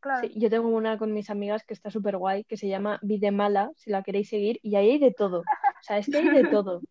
Claro. 0.06 0.28
Sí, 0.28 0.40
yo 0.40 0.52
tengo 0.52 0.68
una 0.68 1.00
con 1.00 1.14
mis 1.14 1.32
amigas 1.32 1.64
que 1.66 1.74
está 1.74 1.90
súper 1.90 2.18
guay, 2.18 2.44
que 2.44 2.58
se 2.58 2.68
llama 2.68 3.00
Vide 3.02 3.32
Mala, 3.32 3.72
si 3.76 3.90
la 3.90 4.04
queréis 4.04 4.30
seguir, 4.30 4.60
y 4.62 4.76
ahí 4.76 4.92
hay 4.92 5.00
de 5.00 5.12
todo. 5.12 5.40
O 5.40 5.82
sea, 5.82 5.98
es 5.98 6.06
que 6.06 6.18
hay 6.18 6.30
de 6.30 6.44
todo. 6.52 6.82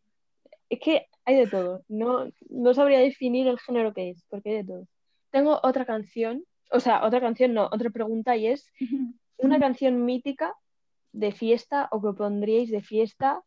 Es 0.69 0.81
que 0.81 1.07
hay 1.25 1.37
de 1.37 1.47
todo. 1.47 1.85
No, 1.87 2.27
no 2.51 2.75
sabría 2.75 2.99
definir 2.99 3.47
el 3.47 3.61
género 3.61 3.95
que 3.95 4.11
es, 4.11 4.25
porque 4.29 4.51
hay 4.51 4.57
de 4.57 4.65
todo. 4.65 4.89
Tengo 5.31 5.61
otra 5.63 5.85
canción, 5.85 6.43
o 6.73 6.81
sea, 6.81 7.05
otra 7.05 7.21
canción 7.21 7.55
no, 7.55 7.67
otra 7.71 7.91
pregunta 7.91 8.37
y 8.37 8.49
es 8.49 8.73
una 9.37 9.61
canción 9.61 10.05
mítica 10.05 10.53
de 11.13 11.31
fiesta 11.31 11.87
o 11.93 12.03
que 12.03 12.19
pondríais 12.19 12.69
de 12.73 12.83
fiesta 12.83 13.45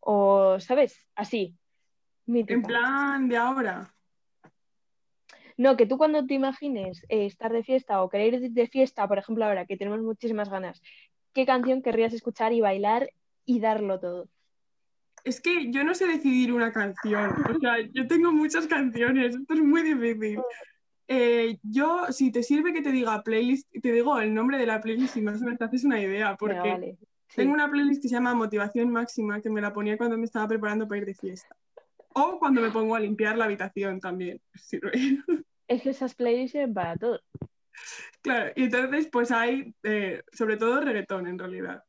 o, 0.00 0.60
¿sabes? 0.60 1.08
Así. 1.14 1.56
mítica. 2.26 2.52
En 2.52 2.62
plan 2.62 3.26
de 3.26 3.38
ahora. 3.38 3.94
No, 5.58 5.76
que 5.76 5.86
tú 5.86 5.98
cuando 5.98 6.24
te 6.24 6.34
imagines 6.34 7.04
eh, 7.08 7.26
estar 7.26 7.52
de 7.52 7.64
fiesta 7.64 8.00
o 8.02 8.08
querer 8.08 8.34
ir 8.34 8.50
de 8.52 8.68
fiesta, 8.68 9.06
por 9.08 9.18
ejemplo, 9.18 9.44
ahora 9.44 9.66
que 9.66 9.76
tenemos 9.76 10.00
muchísimas 10.00 10.48
ganas, 10.48 10.80
¿qué 11.34 11.44
canción 11.44 11.82
querrías 11.82 12.14
escuchar 12.14 12.52
y 12.52 12.60
bailar 12.60 13.10
y 13.44 13.58
darlo 13.58 13.98
todo? 13.98 14.28
Es 15.24 15.40
que 15.40 15.72
yo 15.72 15.82
no 15.82 15.96
sé 15.96 16.06
decidir 16.06 16.52
una 16.52 16.72
canción. 16.72 17.32
O 17.54 17.58
sea, 17.58 17.80
yo 17.92 18.06
tengo 18.06 18.30
muchas 18.30 18.68
canciones. 18.68 19.34
Esto 19.34 19.54
es 19.54 19.60
muy 19.60 19.82
difícil. 19.82 20.40
Eh, 21.08 21.58
yo, 21.62 22.06
si 22.10 22.30
te 22.30 22.44
sirve 22.44 22.72
que 22.72 22.82
te 22.82 22.92
diga 22.92 23.22
playlist, 23.22 23.68
te 23.82 23.92
digo 23.92 24.20
el 24.20 24.32
nombre 24.32 24.58
de 24.58 24.66
la 24.66 24.80
playlist 24.80 25.16
y 25.16 25.22
más 25.22 25.40
o 25.40 25.44
menos 25.44 25.58
te 25.58 25.64
haces 25.64 25.84
una 25.84 26.00
idea, 26.00 26.36
porque 26.36 26.58
vale. 26.58 26.98
Sí. 27.28 27.36
tengo 27.36 27.52
una 27.52 27.68
playlist 27.68 28.00
que 28.00 28.08
se 28.08 28.14
llama 28.14 28.34
Motivación 28.34 28.90
Máxima, 28.90 29.40
que 29.40 29.50
me 29.50 29.60
la 29.60 29.72
ponía 29.72 29.98
cuando 29.98 30.16
me 30.16 30.24
estaba 30.24 30.46
preparando 30.46 30.86
para 30.86 31.00
ir 31.00 31.06
de 31.06 31.14
fiesta. 31.14 31.56
O 32.14 32.38
cuando 32.38 32.60
me 32.60 32.70
pongo 32.70 32.94
a 32.94 33.00
limpiar 33.00 33.36
la 33.36 33.46
habitación 33.46 34.00
también. 34.00 34.40
sirve. 34.54 34.92
Es 35.68 35.82
que 35.82 35.90
esas 35.90 36.14
playlists 36.14 36.52
sirven 36.52 36.74
para 36.74 36.96
todo. 36.96 37.20
Claro, 38.22 38.52
y 38.56 38.64
entonces 38.64 39.08
pues 39.10 39.30
hay 39.30 39.74
eh, 39.82 40.22
sobre 40.32 40.56
todo 40.56 40.80
reggaetón 40.80 41.26
en 41.26 41.38
realidad. 41.38 41.84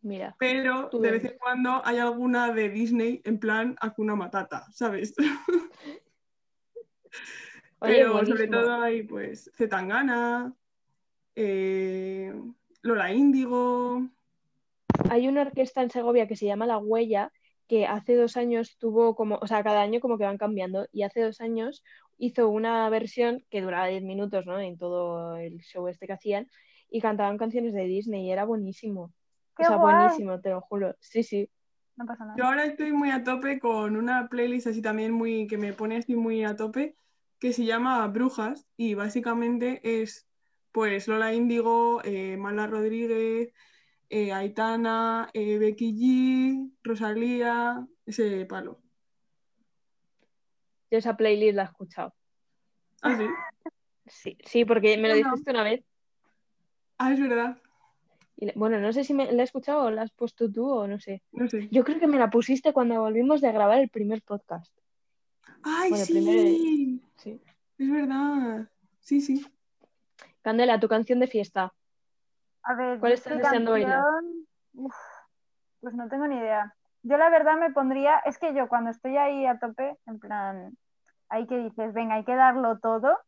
Mira, 0.00 0.36
Pero 0.38 0.90
de 0.92 1.10
vez 1.10 1.24
en 1.24 1.38
cuando 1.38 1.82
hay 1.84 1.98
alguna 1.98 2.52
de 2.52 2.68
Disney 2.68 3.20
en 3.24 3.38
plan 3.38 3.76
Hakuna 3.80 4.14
Matata, 4.14 4.66
¿sabes? 4.72 5.14
oye, 7.80 7.94
Pero 7.94 8.24
sobre 8.24 8.46
todo 8.46 8.80
hay 8.80 9.02
pues 9.02 9.50
Zetangana, 9.56 10.54
eh, 11.34 12.32
Lola 12.82 13.12
Índigo. 13.12 14.08
Hay 15.10 15.26
una 15.26 15.42
orquesta 15.42 15.82
en 15.82 15.90
Segovia 15.90 16.28
que 16.28 16.36
se 16.36 16.46
llama 16.46 16.66
La 16.66 16.78
Huella, 16.78 17.32
que 17.68 17.86
hace 17.86 18.16
dos 18.16 18.36
años 18.36 18.76
tuvo 18.78 19.14
como, 19.14 19.38
o 19.40 19.46
sea, 19.46 19.62
cada 19.62 19.82
año 19.82 20.00
como 20.00 20.18
que 20.18 20.24
van 20.24 20.38
cambiando, 20.38 20.86
y 20.90 21.02
hace 21.02 21.20
dos 21.20 21.40
años 21.40 21.84
hizo 22.16 22.48
una 22.48 22.88
versión 22.90 23.44
que 23.50 23.60
duraba 23.60 23.86
10 23.86 24.02
minutos, 24.02 24.46
¿no? 24.46 24.58
En 24.58 24.78
todo 24.78 25.36
el 25.36 25.60
show 25.60 25.86
este 25.86 26.06
que 26.06 26.14
hacían, 26.14 26.48
y 26.90 27.00
cantaban 27.00 27.38
canciones 27.38 27.74
de 27.74 27.84
Disney 27.84 28.26
y 28.26 28.32
era 28.32 28.44
buenísimo. 28.44 29.12
¡Qué 29.56 29.64
o 29.64 29.66
sea, 29.66 29.76
guay! 29.76 29.94
buenísimo, 29.94 30.40
te 30.40 30.50
lo 30.50 30.60
juro. 30.62 30.96
Sí, 31.00 31.22
sí. 31.22 31.50
No 31.96 32.06
pasa 32.06 32.24
nada. 32.24 32.36
Yo 32.38 32.44
ahora 32.46 32.64
estoy 32.64 32.92
muy 32.92 33.10
a 33.10 33.24
tope 33.24 33.58
con 33.58 33.96
una 33.96 34.28
playlist 34.28 34.68
así 34.68 34.80
también 34.80 35.12
muy 35.12 35.46
que 35.46 35.58
me 35.58 35.72
pone 35.72 35.96
así 35.96 36.14
muy 36.14 36.44
a 36.44 36.56
tope 36.56 36.94
que 37.38 37.52
se 37.52 37.64
llama 37.64 38.06
Brujas 38.08 38.66
y 38.76 38.94
básicamente 38.94 39.80
es 39.82 40.26
pues 40.72 41.08
Lola 41.08 41.34
Índigo, 41.34 42.00
eh, 42.04 42.36
Mala 42.36 42.66
Rodríguez, 42.66 43.52
eh, 44.10 44.32
Aitana, 44.32 45.30
eh, 45.32 45.58
Becky 45.58 45.92
G, 45.92 46.72
Rosalía, 46.82 47.86
ese 48.06 48.46
palo. 48.46 48.80
Yo 50.90 50.98
esa 50.98 51.16
playlist 51.16 51.56
la 51.56 51.62
he 51.62 51.66
escuchado. 51.66 52.14
Ah, 53.02 53.16
sí. 53.16 53.26
Sí, 54.06 54.38
sí, 54.44 54.64
porque 54.64 54.96
me 54.96 55.08
lo 55.08 55.14
no. 55.16 55.30
dijiste 55.30 55.50
una 55.50 55.62
vez. 55.62 55.84
Ah, 56.96 57.12
es 57.12 57.20
verdad. 57.20 57.58
Y 58.36 58.50
bueno, 58.58 58.80
no 58.80 58.92
sé 58.92 59.04
si 59.04 59.12
me 59.12 59.30
la 59.32 59.42
he 59.42 59.44
escuchado 59.44 59.84
o 59.84 59.90
la 59.90 60.02
has 60.02 60.12
puesto 60.12 60.50
tú 60.50 60.70
o 60.70 60.86
no 60.86 60.98
sé. 60.98 61.22
No 61.32 61.48
sé. 61.48 61.68
Yo 61.70 61.84
creo 61.84 62.00
que 62.00 62.06
me 62.06 62.18
la 62.18 62.30
pusiste 62.30 62.72
cuando 62.72 63.00
volvimos 63.00 63.40
de 63.40 63.52
grabar 63.52 63.80
el 63.80 63.88
primer 63.88 64.22
podcast. 64.22 64.72
¡Ay, 65.62 65.90
Bueno, 65.90 66.04
sí! 66.04 67.02
Sí. 67.16 67.40
Es 67.78 67.90
verdad. 67.90 68.70
Sí, 69.00 69.20
sí. 69.20 69.44
Candela, 70.40 70.80
tu 70.80 70.88
canción 70.88 71.20
de 71.20 71.26
fiesta. 71.26 71.74
A 72.62 72.74
ver, 72.74 72.98
¿Cuál 73.00 73.12
estás 73.12 73.38
deseando 73.38 73.72
bailar? 73.72 74.04
Uf, 74.74 74.94
pues 75.80 75.94
no 75.94 76.08
tengo 76.08 76.26
ni 76.26 76.36
idea. 76.36 76.74
Yo 77.02 77.16
la 77.16 77.30
verdad 77.30 77.56
me 77.56 77.70
pondría, 77.70 78.18
es 78.18 78.38
que 78.38 78.54
yo 78.54 78.68
cuando 78.68 78.90
estoy 78.90 79.16
ahí 79.16 79.46
a 79.46 79.58
tope, 79.58 79.96
en 80.06 80.18
plan, 80.18 80.76
ahí 81.28 81.46
que 81.46 81.56
dices, 81.58 81.94
venga, 81.94 82.16
hay 82.16 82.24
que 82.24 82.34
darlo 82.34 82.78
todo, 82.78 83.18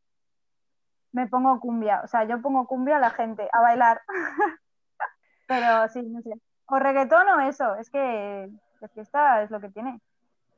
me 1.13 1.27
pongo 1.27 1.61
cumbia. 1.61 2.03
O 2.05 2.07
sea, 2.07 2.25
yo 2.25 2.41
pongo 2.41 2.67
cumbia 2.67 2.97
a 2.97 3.01
la 3.01 3.11
gente 3.11 3.49
a 3.53 3.61
bailar. 3.61 4.03
Pero 5.49 5.89
sí, 5.89 6.03
no 6.03 6.21
sé. 6.23 6.33
O 6.67 6.79
reggaetón 6.79 7.29
o 7.29 7.41
eso, 7.41 7.75
es 7.77 7.91
que 7.91 8.49
de 8.81 8.89
fiesta 8.89 9.43
es 9.43 9.51
lo 9.51 9.61
que 9.61 9.71
tiene. 9.71 10.01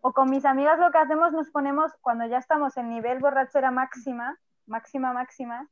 O 0.00 0.12
con 0.12 0.30
mis 0.30 0.44
amigas 0.44 0.78
lo 0.78 0.90
que 0.90 0.98
hacemos, 0.98 1.32
nos 1.32 1.50
ponemos, 1.50 1.92
cuando 2.00 2.26
ya 2.26 2.38
estamos 2.38 2.76
en 2.76 2.90
nivel 2.90 3.20
borrachera 3.20 3.70
máxima, 3.70 4.36
máxima, 4.66 5.12
máxima, 5.12 5.68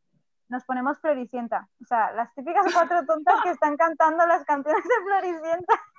nos 0.51 0.65
ponemos 0.65 0.99
Floricienta. 0.99 1.69
O 1.83 1.87
sea, 1.87 2.13
las 2.13 2.35
típicas 2.35 2.67
cuatro 2.73 3.05
tontas 3.07 3.37
que 3.43 3.51
están 3.51 3.77
cantando 3.77 4.27
las 4.27 4.45
canciones 4.45 4.85
de 4.85 5.05
Floricienta. 5.05 5.75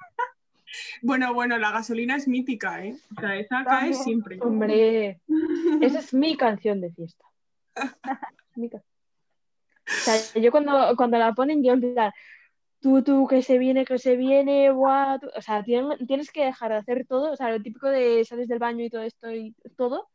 Bueno, 1.02 1.34
bueno, 1.34 1.58
la 1.58 1.70
gasolina 1.72 2.16
es 2.16 2.30
mítica, 2.30 2.82
¿eh? 2.86 2.96
O 3.18 3.20
sea, 3.20 3.36
esa 3.36 3.62
También. 3.66 3.92
cae 3.92 3.94
siempre. 3.94 4.40
Hombre, 4.42 5.20
esa 5.82 6.00
es 6.00 6.14
mi 6.14 6.38
canción 6.38 6.80
de 6.80 6.92
fiesta. 6.94 7.26
Mi 8.56 8.70
ca- 8.70 8.78
O 8.78 9.92
sea, 9.92 10.16
yo 10.42 10.50
cuando, 10.50 10.96
cuando 10.96 11.18
la 11.18 11.34
ponen, 11.34 11.62
yo 11.62 11.74
en 11.74 11.94
plan, 11.94 12.14
tú, 12.80 13.04
tú, 13.04 13.28
que 13.28 13.42
se 13.42 13.58
viene, 13.58 13.84
que 13.84 13.98
se 14.00 14.16
viene, 14.16 14.72
guau, 14.72 15.20
tú- 15.20 15.30
O 15.36 15.42
sea, 15.42 15.62
tien- 15.62 16.08
tienes 16.08 16.32
que 16.32 16.46
dejar 16.46 16.72
de 16.72 16.78
hacer 16.78 17.06
todo, 17.06 17.34
o 17.34 17.36
sea, 17.36 17.50
lo 17.52 17.62
típico 17.62 17.90
de 17.90 18.24
sales 18.24 18.48
del 18.48 18.60
baño 18.60 18.86
y 18.86 18.90
todo 18.90 19.02
esto 19.02 19.30
y 19.30 19.54
todo 19.76 20.08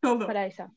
Todo. 0.00 0.26
para 0.26 0.46
esa. 0.46 0.72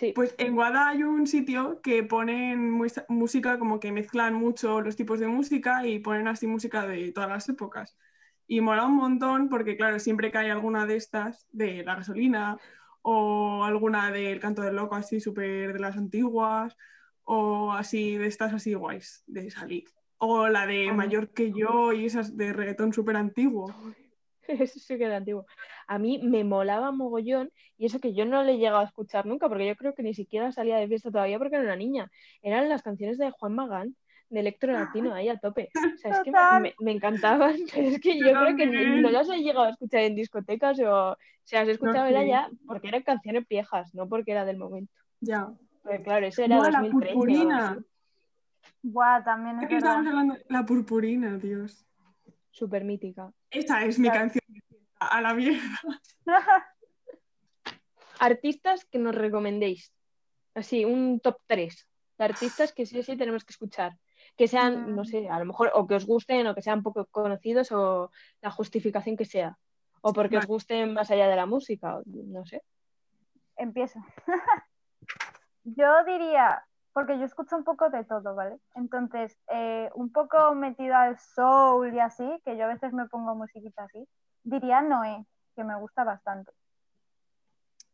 Sí, 0.00 0.14
Pues 0.14 0.34
en 0.38 0.54
Guada 0.54 0.88
hay 0.88 1.02
un 1.02 1.26
sitio 1.26 1.82
que 1.82 2.02
ponen 2.02 2.80
música, 3.08 3.58
como 3.58 3.78
que 3.80 3.92
mezclan 3.92 4.32
mucho 4.32 4.80
los 4.80 4.96
tipos 4.96 5.20
de 5.20 5.26
música 5.26 5.86
y 5.86 5.98
ponen 5.98 6.26
así 6.26 6.46
música 6.46 6.86
de 6.86 7.12
todas 7.12 7.28
las 7.28 7.46
épocas. 7.50 7.98
Y 8.46 8.62
mola 8.62 8.86
un 8.86 8.96
montón 8.96 9.50
porque, 9.50 9.76
claro, 9.76 9.98
siempre 9.98 10.32
que 10.32 10.38
hay 10.38 10.48
alguna 10.48 10.86
de 10.86 10.96
estas, 10.96 11.46
de 11.52 11.84
la 11.84 11.96
gasolina, 11.96 12.56
o 13.02 13.62
alguna 13.62 14.10
del 14.10 14.40
canto 14.40 14.62
del 14.62 14.76
loco, 14.76 14.94
así 14.94 15.20
súper 15.20 15.74
de 15.74 15.78
las 15.78 15.98
antiguas, 15.98 16.78
o 17.24 17.72
así 17.72 18.16
de 18.16 18.26
estas 18.26 18.54
así 18.54 18.72
guays 18.72 19.22
de 19.26 19.50
salir. 19.50 19.84
O 20.16 20.48
la 20.48 20.66
de. 20.66 20.90
Mayor 20.92 21.28
que 21.28 21.52
yo 21.52 21.92
y 21.92 22.06
esas 22.06 22.38
de 22.38 22.54
reggaetón 22.54 22.94
súper 22.94 23.16
antiguo. 23.16 23.74
eso 24.60 24.78
sí 24.78 24.98
que 24.98 25.04
era 25.04 25.16
antiguo. 25.16 25.46
A 25.86 25.98
mí 25.98 26.18
me 26.22 26.44
molaba 26.44 26.92
mogollón 26.92 27.50
y 27.78 27.86
eso 27.86 27.98
que 28.00 28.14
yo 28.14 28.24
no 28.24 28.42
le 28.42 28.52
he 28.52 28.58
llegado 28.58 28.78
a 28.78 28.84
escuchar 28.84 29.26
nunca, 29.26 29.48
porque 29.48 29.66
yo 29.66 29.76
creo 29.76 29.94
que 29.94 30.02
ni 30.02 30.14
siquiera 30.14 30.52
salía 30.52 30.76
de 30.76 30.88
fiesta 30.88 31.10
todavía 31.10 31.38
porque 31.38 31.56
era 31.56 31.64
una 31.64 31.76
niña. 31.76 32.10
Eran 32.42 32.68
las 32.68 32.82
canciones 32.82 33.18
de 33.18 33.30
Juan 33.30 33.54
Magán, 33.54 33.96
de 34.28 34.40
Electro 34.40 34.72
Latino, 34.72 35.12
ahí 35.12 35.28
a 35.28 35.38
tope. 35.38 35.70
O 35.74 35.98
sea, 35.98 36.12
es 36.12 36.20
que 36.20 36.30
me, 36.30 36.74
me- 36.80 36.92
encantaban, 36.92 37.56
pero 37.74 37.88
es 37.88 38.00
que 38.00 38.18
Yo 38.18 38.32
creo 38.32 38.56
que 38.56 38.66
no 38.66 39.10
las 39.10 39.28
he 39.28 39.38
llegado 39.38 39.66
a 39.66 39.70
escuchar 39.70 40.02
en 40.02 40.14
discotecas 40.14 40.78
o 40.80 41.16
si 41.44 41.56
las 41.56 41.66
he 41.68 41.72
escuchado 41.72 42.06
era 42.06 42.20
sé. 42.22 42.28
ya 42.28 42.50
porque 42.66 42.88
eran 42.88 43.02
canciones 43.02 43.46
viejas, 43.48 43.92
no 43.94 44.08
porque 44.08 44.32
era 44.32 44.44
del 44.44 44.56
momento. 44.56 44.92
Ya. 45.20 45.52
Porque 45.82 46.02
claro, 46.02 46.26
eso 46.26 46.42
era 46.42 46.56
Buah, 46.58 46.70
la 46.70 46.80
2013 46.80 47.16
o 47.16 47.22
algo 47.22 47.32
purpurina. 47.40 47.78
Buah, 48.82 49.24
también 49.24 49.56
es 49.58 49.62
Es 49.64 49.68
que 49.68 49.74
verdad. 49.74 49.96
hablando 49.96 50.34
de 50.34 50.44
la 50.48 50.64
purpurina, 50.64 51.38
Dios. 51.38 51.84
Súper 52.50 52.84
mítica. 52.84 53.32
Esa 53.50 53.84
es 53.84 53.98
mi 53.98 54.08
Claro. 54.08 54.20
canción 54.20 54.44
de 54.48 54.60
fiesta, 54.60 55.06
a 55.06 55.20
la 55.20 55.34
mierda. 55.34 55.80
Artistas 58.20 58.84
que 58.84 58.98
nos 58.98 59.14
recomendéis. 59.14 59.92
Así, 60.54 60.84
un 60.84 61.20
top 61.20 61.38
3 61.46 61.88
de 62.18 62.24
artistas 62.24 62.72
que 62.74 62.84
sí 62.84 62.98
o 62.98 63.02
sí 63.02 63.16
tenemos 63.16 63.44
que 63.44 63.52
escuchar. 63.52 63.96
Que 64.36 64.46
sean, 64.46 64.94
no 64.94 65.04
sé, 65.04 65.28
a 65.28 65.38
lo 65.38 65.46
mejor 65.46 65.70
o 65.74 65.86
que 65.86 65.94
os 65.94 66.04
gusten 66.04 66.46
o 66.46 66.54
que 66.54 66.60
sean 66.60 66.82
poco 66.82 67.06
conocidos 67.06 67.72
o 67.72 68.10
la 68.42 68.50
justificación 68.50 69.16
que 69.16 69.24
sea. 69.24 69.56
O 70.02 70.12
porque 70.12 70.36
os 70.36 70.46
gusten 70.46 70.92
más 70.92 71.10
allá 71.10 71.28
de 71.28 71.36
la 71.36 71.46
música, 71.46 71.96
o 71.96 72.02
no 72.04 72.44
sé. 72.44 72.62
Empiezo. 73.56 74.00
yo 75.64 76.04
diría, 76.04 76.62
porque 76.92 77.18
yo 77.18 77.24
escucho 77.24 77.56
un 77.56 77.64
poco 77.64 77.88
de 77.90 78.04
todo, 78.04 78.34
¿vale? 78.34 78.58
Entonces, 78.74 79.36
eh, 79.48 79.90
un 79.94 80.12
poco 80.12 80.54
metido 80.54 80.96
al 80.96 81.18
soul 81.18 81.94
y 81.94 82.00
así, 82.00 82.40
que 82.44 82.56
yo 82.56 82.64
a 82.64 82.68
veces 82.68 82.92
me 82.92 83.06
pongo 83.06 83.34
musiquita 83.34 83.84
así, 83.84 84.06
diría 84.42 84.80
Noé, 84.82 85.24
que 85.54 85.64
me 85.64 85.76
gusta 85.76 86.04
bastante. 86.04 86.52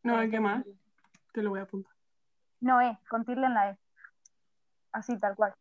No, 0.02 0.18
¿qué 0.30 0.40
más? 0.40 0.64
Te 1.32 1.42
lo 1.42 1.50
voy 1.50 1.60
a 1.60 1.64
apuntar. 1.64 1.92
Noé, 2.60 2.98
con 3.08 3.24
tilde 3.24 3.46
en 3.46 3.54
la 3.54 3.70
E. 3.70 3.78
Así, 4.92 5.18
tal 5.18 5.34
cual. 5.34 5.54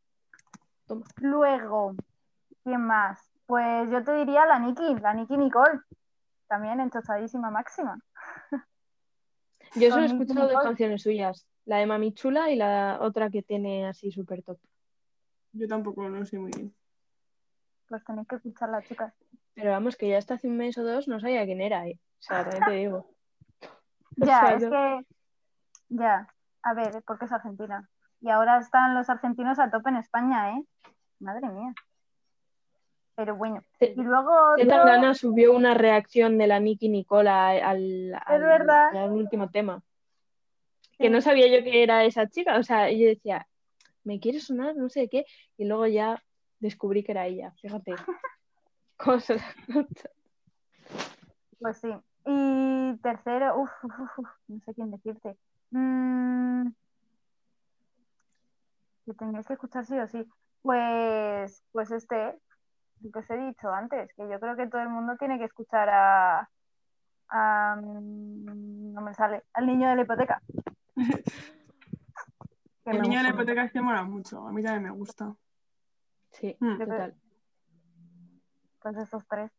Toma. 0.87 1.05
Luego, 1.17 1.95
¿quién 2.63 2.81
más? 2.81 3.19
Pues 3.47 3.89
yo 3.89 4.03
te 4.03 4.13
diría 4.13 4.45
la 4.45 4.59
Nikki, 4.59 4.95
la 4.95 5.13
Nikki 5.13 5.35
Nicole. 5.37 5.81
También 6.47 6.79
enchochadísima 6.79 7.49
máxima. 7.49 7.99
Yo 9.75 9.89
solo 9.89 10.03
he 10.03 10.05
escuchado 10.13 10.47
dos 10.47 10.63
canciones 10.63 11.01
suyas. 11.01 11.45
La 11.65 11.77
de 11.77 11.85
Mami 11.85 12.13
Chula 12.13 12.51
y 12.51 12.55
la 12.55 12.99
otra 13.01 13.29
que 13.29 13.41
tiene 13.41 13.87
así 13.87 14.11
súper 14.11 14.43
top. 14.43 14.57
Yo 15.53 15.67
tampoco 15.67 16.07
no 16.09 16.25
sé 16.25 16.37
muy 16.37 16.51
bien. 16.51 16.73
Pues 17.87 18.03
tenéis 18.03 18.27
que 18.27 18.35
escucharla, 18.35 18.81
chicas. 18.83 19.13
Pero 19.53 19.71
vamos, 19.71 19.95
que 19.95 20.09
ya 20.09 20.17
hasta 20.17 20.35
hace 20.35 20.47
un 20.47 20.57
mes 20.57 20.77
o 20.77 20.83
dos 20.83 21.07
no 21.07 21.19
sabía 21.19 21.45
quién 21.45 21.61
era, 21.61 21.87
¿eh? 21.87 21.97
O 22.19 22.21
sea, 22.21 22.43
también 22.43 22.63
te 22.65 22.71
digo. 22.71 23.09
O 24.21 24.25
Ya, 24.25 24.39
sea, 24.45 24.55
es 24.55 24.63
yo- 24.63 24.69
que. 24.69 25.05
Ya. 25.89 26.27
A 26.63 26.73
ver, 26.73 27.03
porque 27.05 27.25
es 27.25 27.31
Argentina. 27.31 27.89
Y 28.21 28.29
ahora 28.29 28.57
están 28.59 28.95
los 28.95 29.09
argentinos 29.09 29.59
a 29.59 29.69
tope 29.69 29.89
en 29.89 29.97
España, 29.97 30.51
¿eh? 30.57 30.63
Madre 31.19 31.47
mía. 31.49 31.73
Pero 33.15 33.35
bueno. 33.35 33.61
Sí. 33.79 33.93
Y 33.95 34.01
luego. 34.01 34.31
¿Qué 34.57 34.63
otro- 34.63 34.75
tal 34.77 34.85
Gana 34.87 35.13
subió 35.13 35.53
una 35.55 35.73
reacción 35.73 36.37
de 36.37 36.47
la 36.47 36.59
Nicky 36.59 36.89
Nicola 36.89 37.49
al, 37.49 38.13
al- 38.25 38.41
verdad. 38.41 38.95
al 38.95 39.11
último 39.11 39.49
tema? 39.49 39.81
Que 40.97 41.09
no 41.09 41.21
sabía 41.21 41.47
yo 41.47 41.63
que 41.63 41.83
era 41.83 42.05
esa 42.05 42.27
chica, 42.27 42.57
o 42.57 42.63
sea, 42.63 42.89
yo 42.91 43.07
decía, 43.07 43.47
me 44.03 44.19
quiere 44.19 44.39
sonar, 44.39 44.75
no 44.75 44.89
sé 44.89 45.09
qué, 45.09 45.25
y 45.57 45.65
luego 45.65 45.87
ya 45.87 46.21
descubrí 46.59 47.03
que 47.03 47.11
era 47.11 47.27
ella, 47.27 47.51
fíjate. 47.61 47.95
Cosas. 48.97 49.41
Pues 51.59 51.77
sí. 51.77 51.89
Y 52.25 52.97
tercero, 53.03 53.59
uff, 53.59 53.71
no 54.47 54.59
sé 54.61 54.73
quién 54.73 54.91
decirte. 54.91 55.37
Mm, 55.71 56.69
que 59.05 59.13
tengáis 59.13 59.47
que 59.47 59.53
escuchar 59.53 59.85
sí 59.85 59.97
o 59.99 60.07
sí. 60.07 60.25
Pues, 60.61 61.63
pues 61.71 61.91
este, 61.91 62.35
lo 63.01 63.11
que 63.11 63.19
os 63.19 63.29
he 63.29 63.37
dicho 63.37 63.69
antes, 63.69 64.11
que 64.15 64.27
yo 64.27 64.39
creo 64.39 64.55
que 64.55 64.67
todo 64.67 64.81
el 64.81 64.89
mundo 64.89 65.15
tiene 65.17 65.37
que 65.37 65.45
escuchar 65.45 65.89
a, 65.89 66.49
a, 67.29 67.75
mm, 67.75 68.93
no 68.93 69.01
me 69.01 69.13
sale, 69.13 69.43
al 69.53 69.67
niño 69.67 69.89
de 69.89 69.95
la 69.95 70.01
hipoteca. 70.01 70.41
El 72.85 73.01
niño 73.01 73.17
de 73.17 73.23
la 73.23 73.29
hipoteca 73.29 73.63
es 73.65 73.71
que 73.71 73.81
mola 73.81 74.03
mucho. 74.03 74.47
A 74.47 74.51
mí 74.51 74.61
también 74.61 74.83
me 74.83 74.91
gusta. 74.91 75.35
Sí, 76.31 76.55
Mm. 76.59 76.77
total. 76.77 77.15
Pues 78.81 78.97
esos 78.97 79.23
tres. 79.27 79.51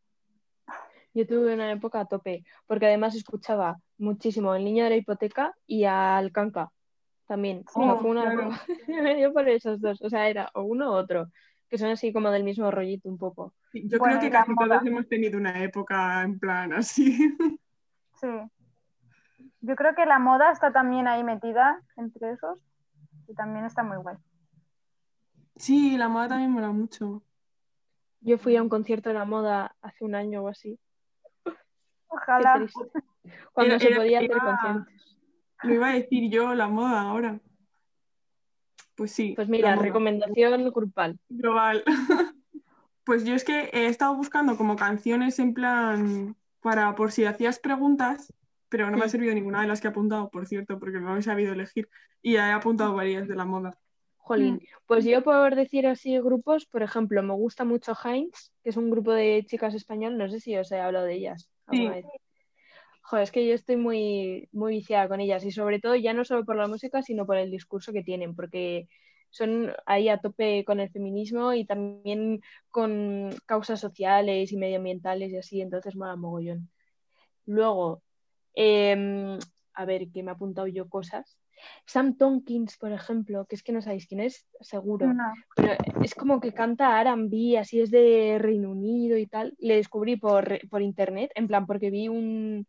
Yo 1.13 1.25
tuve 1.27 1.53
una 1.53 1.71
época 1.71 1.99
a 2.01 2.05
tope, 2.05 2.43
porque 2.67 2.85
además 2.85 3.15
escuchaba 3.15 3.77
muchísimo 3.97 4.53
El 4.55 4.63
niño 4.63 4.83
de 4.83 4.91
la 4.91 4.95
hipoteca 4.97 5.53
y 5.65 5.83
al 5.85 6.31
Canca 6.31 6.71
también. 7.27 7.63
O 7.67 7.71
sea, 7.71 7.93
Oh, 7.93 7.99
fue 7.99 8.11
una 8.11 8.21
claro. 8.21 8.41
época- 8.41 8.65
yo 9.19 9.33
por 9.33 9.49
esos 9.49 9.81
dos, 9.81 10.01
o 10.01 10.09
sea, 10.09 10.29
era 10.29 10.49
o 10.53 10.61
uno 10.61 10.91
u 10.91 10.93
otro, 10.93 11.27
que 11.69 11.77
son 11.77 11.89
así 11.89 12.13
como 12.13 12.29
del 12.31 12.43
mismo 12.43 12.69
rollito 12.71 13.09
un 13.09 13.17
poco. 13.17 13.53
Sí, 13.71 13.83
Yo 13.89 13.97
Bueno, 13.99 14.19
creo 14.19 14.29
que 14.31 14.37
casi 14.37 14.55
todos 14.55 14.85
hemos 14.85 15.07
tenido 15.09 15.37
una 15.37 15.61
época 15.63 16.21
en 16.23 16.39
plan 16.39 16.71
así. 16.73 17.17
Sí. 18.21 18.27
Yo 19.67 19.75
creo 19.75 19.93
que 19.95 20.05
la 20.05 20.17
moda 20.17 20.49
está 20.51 20.71
también 20.71 21.07
ahí 21.09 21.23
metida 21.25 21.81
entre 21.97 22.31
esos 22.31 22.57
y 23.27 23.33
también 23.33 23.65
está 23.65 23.83
muy 23.83 23.97
guay. 23.97 24.15
Sí, 25.57 25.97
la 25.97 26.07
moda 26.07 26.29
también 26.29 26.51
mola 26.51 26.71
mucho. 26.71 27.21
Yo 28.21 28.37
fui 28.37 28.55
a 28.55 28.61
un 28.61 28.69
concierto 28.69 29.09
de 29.09 29.15
la 29.15 29.25
moda 29.25 29.75
hace 29.81 30.05
un 30.05 30.15
año 30.15 30.41
o 30.43 30.47
así. 30.47 30.79
Ojalá. 32.07 32.65
Cuando 33.51 33.73
Era- 33.75 33.79
se 33.79 33.87
era- 33.89 33.97
podía 33.97 34.17
hacer 34.19 34.37
conciertos. 34.37 35.17
Lo 35.63 35.73
iba 35.73 35.89
a 35.89 35.93
decir 35.93 36.31
yo, 36.31 36.53
la 36.55 36.67
moda 36.67 37.01
ahora. 37.01 37.39
Pues 38.95 39.11
sí. 39.11 39.33
Pues 39.35 39.49
mira, 39.49 39.75
recomendación 39.75 40.69
grupal. 40.71 41.19
global. 41.29 41.83
Pues 43.03 43.23
yo 43.23 43.35
es 43.35 43.45
que 43.45 43.69
he 43.71 43.87
estado 43.87 44.13
buscando 44.15 44.57
como 44.57 44.75
canciones 44.75 45.39
en 45.39 45.53
plan 45.53 46.35
para 46.61 46.93
por 46.95 47.13
si 47.13 47.23
hacías 47.23 47.57
preguntas, 47.57 48.33
pero 48.69 48.89
no 48.89 48.97
me 48.97 49.05
ha 49.05 49.09
servido 49.09 49.33
ninguna 49.33 49.61
de 49.61 49.67
las 49.67 49.81
que 49.81 49.87
he 49.87 49.91
apuntado, 49.91 50.29
por 50.29 50.47
cierto, 50.47 50.79
porque 50.79 50.99
no 50.99 51.15
he 51.15 51.21
sabido 51.21 51.53
elegir. 51.53 51.89
Y 52.21 52.33
ya 52.33 52.49
he 52.49 52.51
apuntado 52.53 52.93
varias 52.93 53.27
de 53.27 53.35
la 53.35 53.45
moda. 53.45 53.77
Jolín. 54.17 54.55
Mm. 54.55 54.59
Pues 54.85 55.05
yo 55.05 55.23
por 55.23 55.55
decir 55.55 55.87
así 55.87 56.19
grupos, 56.19 56.65
por 56.65 56.83
ejemplo, 56.83 57.23
me 57.23 57.33
gusta 57.33 57.63
mucho 57.63 57.93
Heinz, 58.03 58.51
que 58.63 58.69
es 58.69 58.77
un 58.77 58.89
grupo 58.89 59.13
de 59.13 59.43
chicas 59.47 59.73
español, 59.73 60.17
no 60.17 60.29
sé 60.29 60.39
si 60.39 60.57
os 60.57 60.71
he 60.71 60.79
hablado 60.79 61.05
de 61.05 61.13
ellas 61.13 61.49
alguna 61.65 61.93
Sí. 61.93 61.95
vez. 61.95 62.05
Joder, 63.03 63.23
es 63.23 63.31
que 63.31 63.47
yo 63.47 63.53
estoy 63.53 63.77
muy, 63.77 64.49
muy 64.51 64.73
viciada 64.73 65.07
con 65.07 65.21
ellas 65.21 65.45
y 65.45 65.51
sobre 65.51 65.79
todo 65.79 65.95
ya 65.95 66.13
no 66.13 66.25
solo 66.25 66.43
por 66.43 66.57
la 66.57 66.67
música, 66.67 67.01
sino 67.01 67.25
por 67.25 67.37
el 67.37 67.49
discurso 67.49 67.93
que 67.93 68.03
tienen, 68.03 68.35
porque 68.35 68.89
son 69.29 69.71
ahí 69.85 70.09
a 70.09 70.17
tope 70.17 70.65
con 70.65 70.81
el 70.81 70.89
feminismo 70.89 71.53
y 71.53 71.65
también 71.65 72.41
con 72.69 73.29
causas 73.45 73.79
sociales 73.79 74.51
y 74.51 74.57
medioambientales 74.57 75.31
y 75.31 75.37
así, 75.37 75.61
entonces 75.61 75.95
mola 75.95 76.17
mogollón. 76.17 76.69
Luego, 77.45 78.01
em, 78.59 79.37
a 79.75 79.85
ver, 79.85 80.09
que 80.11 80.23
me 80.23 80.31
he 80.31 80.33
apuntado 80.33 80.65
yo 80.67 80.89
cosas. 80.89 81.37
Sam 81.85 82.17
Tompkins, 82.17 82.77
por 82.77 82.91
ejemplo, 82.91 83.45
que 83.45 83.55
es 83.55 83.61
que 83.61 83.71
no 83.71 83.81
sabéis 83.81 84.07
quién 84.07 84.19
es, 84.21 84.47
seguro 84.61 85.13
No. 85.13 85.33
pero 85.55 85.73
es 86.03 86.15
como 86.15 86.39
que 86.39 86.53
canta 86.53 86.99
R&B, 87.01 87.57
así 87.57 87.81
es 87.81 87.91
de 87.91 88.37
Reino 88.39 88.71
Unido 88.71 89.17
y 89.17 89.27
tal. 89.27 89.53
Le 89.59 89.75
descubrí 89.75 90.15
por, 90.17 90.59
por 90.69 90.81
internet, 90.81 91.31
en 91.35 91.47
plan, 91.47 91.65
porque 91.67 91.91
vi 91.91 92.07
un 92.07 92.65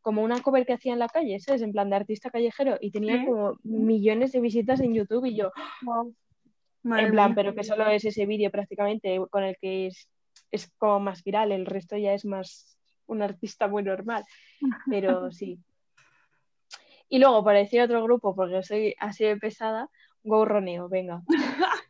como 0.00 0.22
una 0.22 0.40
cover 0.40 0.64
que 0.64 0.72
hacía 0.72 0.92
en 0.94 1.00
la 1.00 1.08
calle, 1.08 1.38
¿sabes? 1.38 1.62
En 1.62 1.72
plan 1.72 1.90
de 1.90 1.96
artista 1.96 2.30
callejero 2.30 2.78
y 2.80 2.90
tenía 2.90 3.24
como 3.24 3.58
millones 3.62 4.32
de 4.32 4.40
visitas 4.40 4.80
en 4.80 4.94
YouTube 4.94 5.26
y 5.26 5.36
yo, 5.36 5.52
Wow. 5.82 6.14
Madre 6.82 7.04
en 7.04 7.10
plan, 7.10 7.26
mía. 7.30 7.34
pero 7.36 7.54
que 7.54 7.64
solo 7.64 7.86
es 7.88 8.04
ese 8.04 8.24
vídeo 8.24 8.50
prácticamente 8.50 9.20
con 9.30 9.44
el 9.44 9.56
que 9.60 9.88
es, 9.88 10.08
es 10.50 10.70
como 10.78 11.00
más 11.00 11.22
viral, 11.22 11.52
el 11.52 11.66
resto 11.66 11.96
ya 11.96 12.14
es 12.14 12.24
más 12.24 12.77
un 13.08 13.22
artista 13.22 13.66
muy 13.66 13.82
normal, 13.82 14.24
pero 14.88 15.32
sí. 15.32 15.58
Y 17.08 17.18
luego, 17.18 17.42
para 17.42 17.58
decir 17.58 17.80
otro 17.80 18.02
grupo, 18.02 18.34
porque 18.36 18.62
soy 18.62 18.94
así 19.00 19.24
de 19.24 19.36
pesada, 19.36 19.90
Go 20.22 20.44
Roneo, 20.44 20.88
venga. 20.88 21.22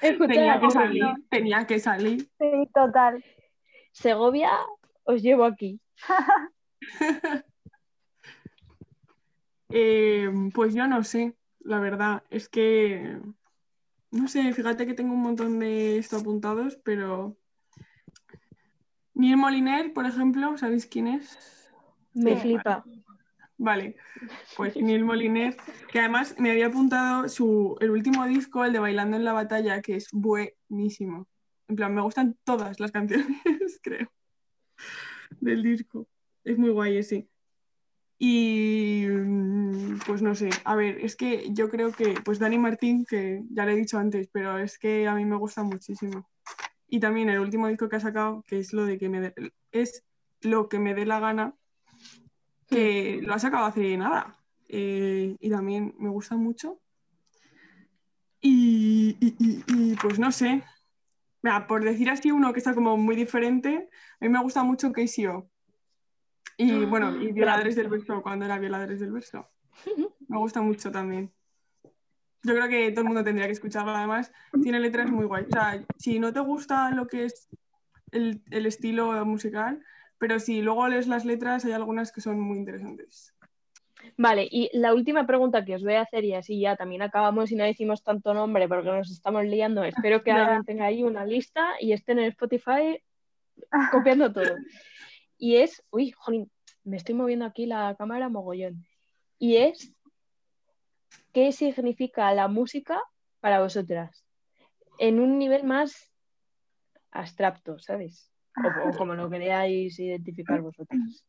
Tenía 0.00 0.60
que 0.60 0.70
salir, 0.70 1.04
tenía 1.28 1.66
que 1.66 1.78
salir. 1.80 2.28
Sí, 2.38 2.68
total. 2.72 3.24
Segovia, 3.92 4.50
os 5.04 5.22
llevo 5.22 5.44
aquí. 5.44 5.80
Eh, 9.68 10.30
pues 10.54 10.74
yo 10.74 10.86
no 10.86 11.02
sé, 11.02 11.34
la 11.58 11.80
verdad. 11.80 12.22
Es 12.30 12.48
que, 12.48 13.18
no 14.12 14.28
sé, 14.28 14.52
fíjate 14.52 14.86
que 14.86 14.94
tengo 14.94 15.12
un 15.12 15.22
montón 15.22 15.58
de 15.58 15.98
esto 15.98 16.18
apuntados, 16.18 16.76
pero... 16.84 17.36
Neil 19.16 19.38
Moliner, 19.38 19.94
por 19.94 20.04
ejemplo, 20.04 20.58
¿sabéis 20.58 20.86
quién 20.86 21.08
es? 21.08 21.72
Me 22.12 22.36
Sí. 22.36 22.40
flipa. 22.42 22.84
Vale, 23.56 23.96
pues 24.56 24.76
Neil 24.76 25.04
Moliner, 25.04 25.56
que 25.90 26.00
además 26.00 26.34
me 26.38 26.50
había 26.50 26.66
apuntado 26.66 27.26
su, 27.30 27.78
el 27.80 27.90
último 27.90 28.26
disco, 28.26 28.62
el 28.62 28.74
de 28.74 28.78
Bailando 28.78 29.16
en 29.16 29.24
la 29.24 29.32
Batalla, 29.32 29.80
que 29.80 29.96
es 29.96 30.08
buenísimo. 30.12 31.26
En 31.66 31.76
plan, 31.76 31.94
me 31.94 32.02
gustan 32.02 32.36
todas 32.44 32.78
las 32.78 32.92
canciones, 32.92 33.80
creo, 33.82 34.12
del 35.40 35.62
disco. 35.62 36.06
Es 36.44 36.58
muy 36.58 36.70
guay 36.70 36.98
ese. 36.98 37.26
Y 38.18 39.06
mm, 39.08 39.98
pues 40.06 40.20
no 40.20 40.34
sé, 40.34 40.50
a 40.64 40.74
ver, 40.76 40.98
es 41.00 41.16
que 41.16 41.48
yo 41.52 41.70
creo 41.70 41.90
que, 41.92 42.16
pues 42.22 42.38
Dani 42.38 42.58
Martín, 42.58 43.06
que 43.06 43.42
ya 43.50 43.64
le 43.64 43.72
he 43.72 43.76
dicho 43.76 43.98
antes, 43.98 44.28
pero 44.30 44.58
es 44.58 44.78
que 44.78 45.08
a 45.08 45.14
mí 45.14 45.24
me 45.24 45.36
gusta 45.36 45.62
muchísimo. 45.62 46.28
Y 46.88 47.00
también 47.00 47.28
el 47.30 47.40
último 47.40 47.68
disco 47.68 47.88
que 47.88 47.96
ha 47.96 48.00
sacado, 48.00 48.42
que 48.46 48.58
es 48.58 48.72
lo 48.72 48.84
de 48.86 48.98
que 48.98 49.08
me 49.08 49.20
dé- 49.20 49.52
es 49.72 50.04
lo 50.42 50.68
que 50.68 50.78
me 50.78 50.94
dé 50.94 51.04
la 51.06 51.18
gana, 51.20 51.54
que 52.68 53.20
lo 53.22 53.34
ha 53.34 53.38
sacado 53.38 53.64
hace 53.66 53.96
nada. 53.96 54.36
Eh, 54.68 55.36
y 55.40 55.50
también 55.50 55.94
me 55.98 56.08
gusta 56.10 56.36
mucho. 56.36 56.80
Y, 58.40 59.16
y- 59.20 59.34
y- 59.38 59.64
y, 59.66 59.96
pues 59.96 60.18
no 60.18 60.30
sé. 60.30 60.62
Mira, 61.42 61.66
por 61.66 61.84
decir 61.84 62.10
así 62.10 62.30
uno 62.30 62.52
que 62.52 62.58
está 62.58 62.74
como 62.74 62.96
muy 62.96 63.16
diferente, 63.16 63.88
a 64.20 64.24
mí 64.24 64.28
me 64.28 64.40
gusta 64.42 64.62
mucho 64.62 64.92
KCO. 64.92 65.48
Y 66.58 66.84
bueno, 66.86 67.14
y 67.20 67.32
Violadores 67.32 67.76
del 67.76 67.88
Verso, 67.88 68.22
cuando 68.22 68.44
era 68.44 68.58
Violadores 68.58 69.00
del 69.00 69.12
Verso. 69.12 69.48
Me 70.28 70.38
gusta 70.38 70.60
mucho 70.62 70.90
también. 70.90 71.32
Yo 72.46 72.54
creo 72.54 72.68
que 72.68 72.90
todo 72.92 73.00
el 73.00 73.06
mundo 73.08 73.24
tendría 73.24 73.46
que 73.46 73.52
escucharlo. 73.52 73.90
Además, 73.90 74.32
tiene 74.62 74.78
letras 74.78 75.10
muy 75.10 75.26
guay. 75.26 75.44
O 75.44 75.50
sea, 75.50 75.84
si 75.98 76.20
no 76.20 76.32
te 76.32 76.40
gusta 76.40 76.90
lo 76.92 77.08
que 77.08 77.24
es 77.24 77.48
el, 78.12 78.40
el 78.50 78.66
estilo 78.66 79.24
musical, 79.24 79.82
pero 80.18 80.38
si 80.38 80.62
luego 80.62 80.86
lees 80.86 81.08
las 81.08 81.24
letras, 81.24 81.64
hay 81.64 81.72
algunas 81.72 82.12
que 82.12 82.20
son 82.20 82.38
muy 82.40 82.58
interesantes. 82.58 83.34
Vale, 84.16 84.46
y 84.50 84.70
la 84.72 84.94
última 84.94 85.26
pregunta 85.26 85.64
que 85.64 85.74
os 85.74 85.82
voy 85.82 85.94
a 85.94 86.02
hacer, 86.02 86.24
y 86.24 86.34
así 86.34 86.60
ya 86.60 86.76
también 86.76 87.02
acabamos 87.02 87.50
y 87.50 87.56
no 87.56 87.64
decimos 87.64 88.04
tanto 88.04 88.32
nombre 88.32 88.68
porque 88.68 88.90
nos 88.90 89.10
estamos 89.10 89.44
liando. 89.44 89.82
Espero 89.82 90.22
que 90.22 90.30
alguien 90.32 90.64
tenga 90.64 90.86
ahí 90.86 91.02
una 91.02 91.24
lista 91.24 91.74
y 91.80 91.92
estén 91.92 92.18
en 92.18 92.26
Spotify 92.26 93.02
copiando 93.90 94.32
todo. 94.32 94.54
Y 95.38 95.56
es, 95.56 95.84
uy, 95.90 96.12
jolín, 96.12 96.50
me 96.82 96.96
estoy 96.96 97.14
moviendo 97.14 97.44
aquí 97.44 97.66
la 97.66 97.94
cámara 97.98 98.30
mogollón. 98.30 98.86
Y 99.38 99.56
es, 99.56 99.94
¿qué 101.32 101.52
significa 101.52 102.32
la 102.32 102.48
música 102.48 103.00
para 103.40 103.60
vosotras? 103.60 104.24
En 104.98 105.20
un 105.20 105.38
nivel 105.38 105.64
más 105.64 106.10
abstracto, 107.10 107.78
¿sabes? 107.78 108.30
O, 108.56 108.88
o 108.88 108.96
como 108.96 109.14
lo 109.14 109.28
queráis 109.28 109.98
identificar 109.98 110.60
vosotras. 110.62 111.24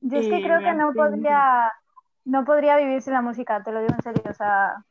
Yo 0.00 0.18
es 0.18 0.28
que 0.28 0.36
Eh, 0.38 0.42
creo 0.42 0.60
que 0.60 0.74
no 0.74 0.92
podría, 0.92 1.72
no 2.24 2.44
podría 2.44 2.76
vivir 2.76 3.00
sin 3.02 3.14
la 3.14 3.22
música, 3.22 3.62
te 3.62 3.72
lo 3.72 3.80
digo 3.80 3.94
en 3.94 4.02
serio. 4.02 4.22
O 4.28 4.34
sea, 4.34 4.84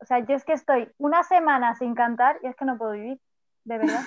o 0.00 0.04
sea, 0.04 0.18
yo 0.20 0.34
es 0.34 0.44
que 0.44 0.52
estoy 0.52 0.88
una 0.98 1.22
semana 1.22 1.74
sin 1.74 1.94
cantar 1.94 2.38
y 2.42 2.46
es 2.46 2.56
que 2.56 2.64
no 2.64 2.76
puedo 2.78 2.92
vivir, 2.92 3.20
de 3.64 3.78
verdad. 3.78 4.02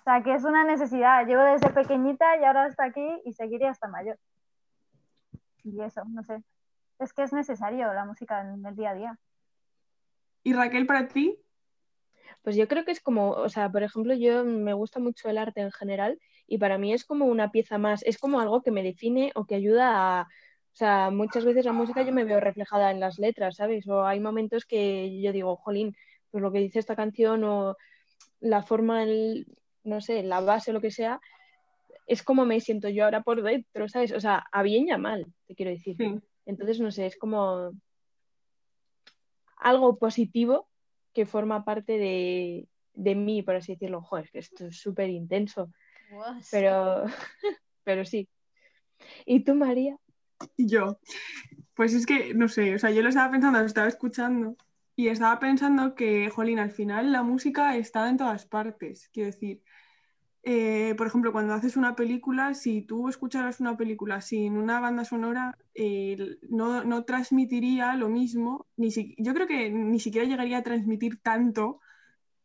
O 0.00 0.02
sea, 0.02 0.22
que 0.22 0.34
es 0.34 0.44
una 0.44 0.64
necesidad. 0.64 1.26
Llevo 1.26 1.42
desde 1.42 1.70
pequeñita 1.70 2.36
y 2.38 2.44
ahora 2.44 2.64
hasta 2.64 2.84
aquí 2.84 3.06
y 3.24 3.32
seguiré 3.34 3.68
hasta 3.68 3.88
mayor. 3.88 4.18
Y 5.64 5.82
eso, 5.82 6.02
no 6.06 6.22
sé. 6.22 6.42
Es 6.98 7.12
que 7.12 7.22
es 7.22 7.32
necesario 7.32 7.92
la 7.92 8.04
música 8.04 8.40
en 8.40 8.64
el 8.64 8.74
día 8.74 8.90
a 8.90 8.94
día. 8.94 9.18
¿Y 10.42 10.52
Raquel, 10.52 10.86
para 10.86 11.08
ti? 11.08 11.38
Pues 12.42 12.56
yo 12.56 12.68
creo 12.68 12.84
que 12.84 12.92
es 12.92 13.00
como, 13.00 13.30
o 13.30 13.48
sea, 13.48 13.70
por 13.70 13.82
ejemplo, 13.82 14.14
yo 14.14 14.44
me 14.44 14.72
gusta 14.72 15.00
mucho 15.00 15.28
el 15.28 15.38
arte 15.38 15.60
en 15.60 15.72
general 15.72 16.18
y 16.46 16.58
para 16.58 16.78
mí 16.78 16.92
es 16.92 17.04
como 17.04 17.26
una 17.26 17.50
pieza 17.50 17.78
más, 17.78 18.02
es 18.04 18.18
como 18.18 18.40
algo 18.40 18.62
que 18.62 18.70
me 18.70 18.82
define 18.82 19.32
o 19.34 19.44
que 19.44 19.56
ayuda 19.56 20.20
a, 20.20 20.22
o 20.22 20.76
sea, 20.78 21.10
muchas 21.10 21.44
veces 21.44 21.64
la 21.64 21.72
música 21.72 22.02
yo 22.02 22.12
me 22.12 22.24
veo 22.24 22.40
reflejada 22.40 22.90
en 22.90 23.00
las 23.00 23.18
letras, 23.18 23.56
¿sabes? 23.56 23.86
O 23.88 24.06
hay 24.06 24.20
momentos 24.20 24.64
que 24.64 25.20
yo 25.20 25.32
digo, 25.32 25.56
jolín, 25.56 25.96
pues 26.30 26.40
lo 26.40 26.52
que 26.52 26.60
dice 26.60 26.78
esta 26.78 26.96
canción 26.96 27.44
o 27.44 27.76
la 28.40 28.62
forma, 28.62 29.04
no 29.84 30.00
sé, 30.00 30.22
la 30.22 30.40
base 30.40 30.70
o 30.70 30.74
lo 30.74 30.80
que 30.80 30.90
sea, 30.90 31.20
es 32.06 32.22
como 32.22 32.46
me 32.46 32.60
siento 32.60 32.88
yo 32.88 33.04
ahora 33.04 33.22
por 33.22 33.42
dentro, 33.42 33.88
¿sabes? 33.88 34.12
O 34.12 34.20
sea, 34.20 34.44
a 34.50 34.62
bien 34.62 34.86
y 34.88 34.90
a 34.92 34.98
mal, 34.98 35.26
te 35.46 35.54
quiero 35.54 35.70
decir. 35.70 35.96
Entonces, 36.48 36.80
no 36.80 36.90
sé, 36.90 37.04
es 37.04 37.18
como 37.18 37.72
algo 39.58 39.98
positivo 39.98 40.66
que 41.12 41.26
forma 41.26 41.62
parte 41.64 41.98
de, 41.98 42.68
de 42.94 43.14
mí, 43.14 43.42
por 43.42 43.56
así 43.56 43.72
decirlo. 43.72 44.00
Joder, 44.00 44.30
que 44.30 44.38
esto 44.38 44.66
es 44.66 44.80
súper 44.80 45.10
intenso. 45.10 45.70
Pero, 46.50 47.04
pero 47.84 48.04
sí. 48.06 48.30
¿Y 49.26 49.44
tú, 49.44 49.54
María? 49.54 49.98
Yo. 50.56 50.98
Pues 51.74 51.92
es 51.92 52.06
que, 52.06 52.32
no 52.32 52.48
sé, 52.48 52.74
o 52.74 52.78
sea, 52.78 52.90
yo 52.92 53.02
lo 53.02 53.10
estaba 53.10 53.30
pensando, 53.30 53.58
lo 53.60 53.66
estaba 53.66 53.86
escuchando 53.86 54.56
y 54.96 55.08
estaba 55.08 55.38
pensando 55.38 55.94
que, 55.94 56.30
jolín, 56.30 56.58
al 56.58 56.70
final 56.70 57.12
la 57.12 57.22
música 57.22 57.76
está 57.76 58.08
en 58.08 58.16
todas 58.16 58.46
partes. 58.46 59.10
Quiero 59.12 59.26
decir, 59.26 59.62
eh, 60.42 60.94
por 60.96 61.06
ejemplo, 61.06 61.32
cuando 61.32 61.54
haces 61.54 61.76
una 61.76 61.96
película, 61.96 62.54
si 62.54 62.82
tú 62.82 63.08
escucharas 63.08 63.60
una 63.60 63.76
película 63.76 64.20
sin 64.20 64.56
una 64.56 64.80
banda 64.80 65.04
sonora, 65.04 65.58
no, 66.48 66.84
no, 66.84 67.04
transmitiría 67.04 67.94
lo 67.96 68.08
mismo, 68.08 68.66
ni 68.76 68.90
si, 68.90 69.14
yo 69.18 69.34
creo 69.34 69.46
que 69.46 69.70
ni 69.70 70.00
siquiera 70.00 70.26
llegaría 70.26 70.58
a 70.58 70.62
transmitir 70.62 71.20
tanto 71.20 71.80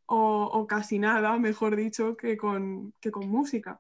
o, 0.06 0.68
casi 0.68 1.00
nada, 1.00 1.38
mejor 1.40 1.76
dicho, 1.76 2.16
que 2.18 2.38
con, 2.38 2.94
que 3.00 3.12
con 3.12 3.30
música. 3.30 3.80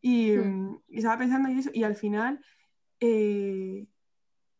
Y, 0.00 0.32
hmm. 0.36 0.80
estaba 0.90 1.18
pensando 1.18 1.48
en 1.48 1.58
eso 1.58 1.70
y 1.72 1.84
al 1.84 1.96
final 1.96 2.40
eh, 3.00 3.86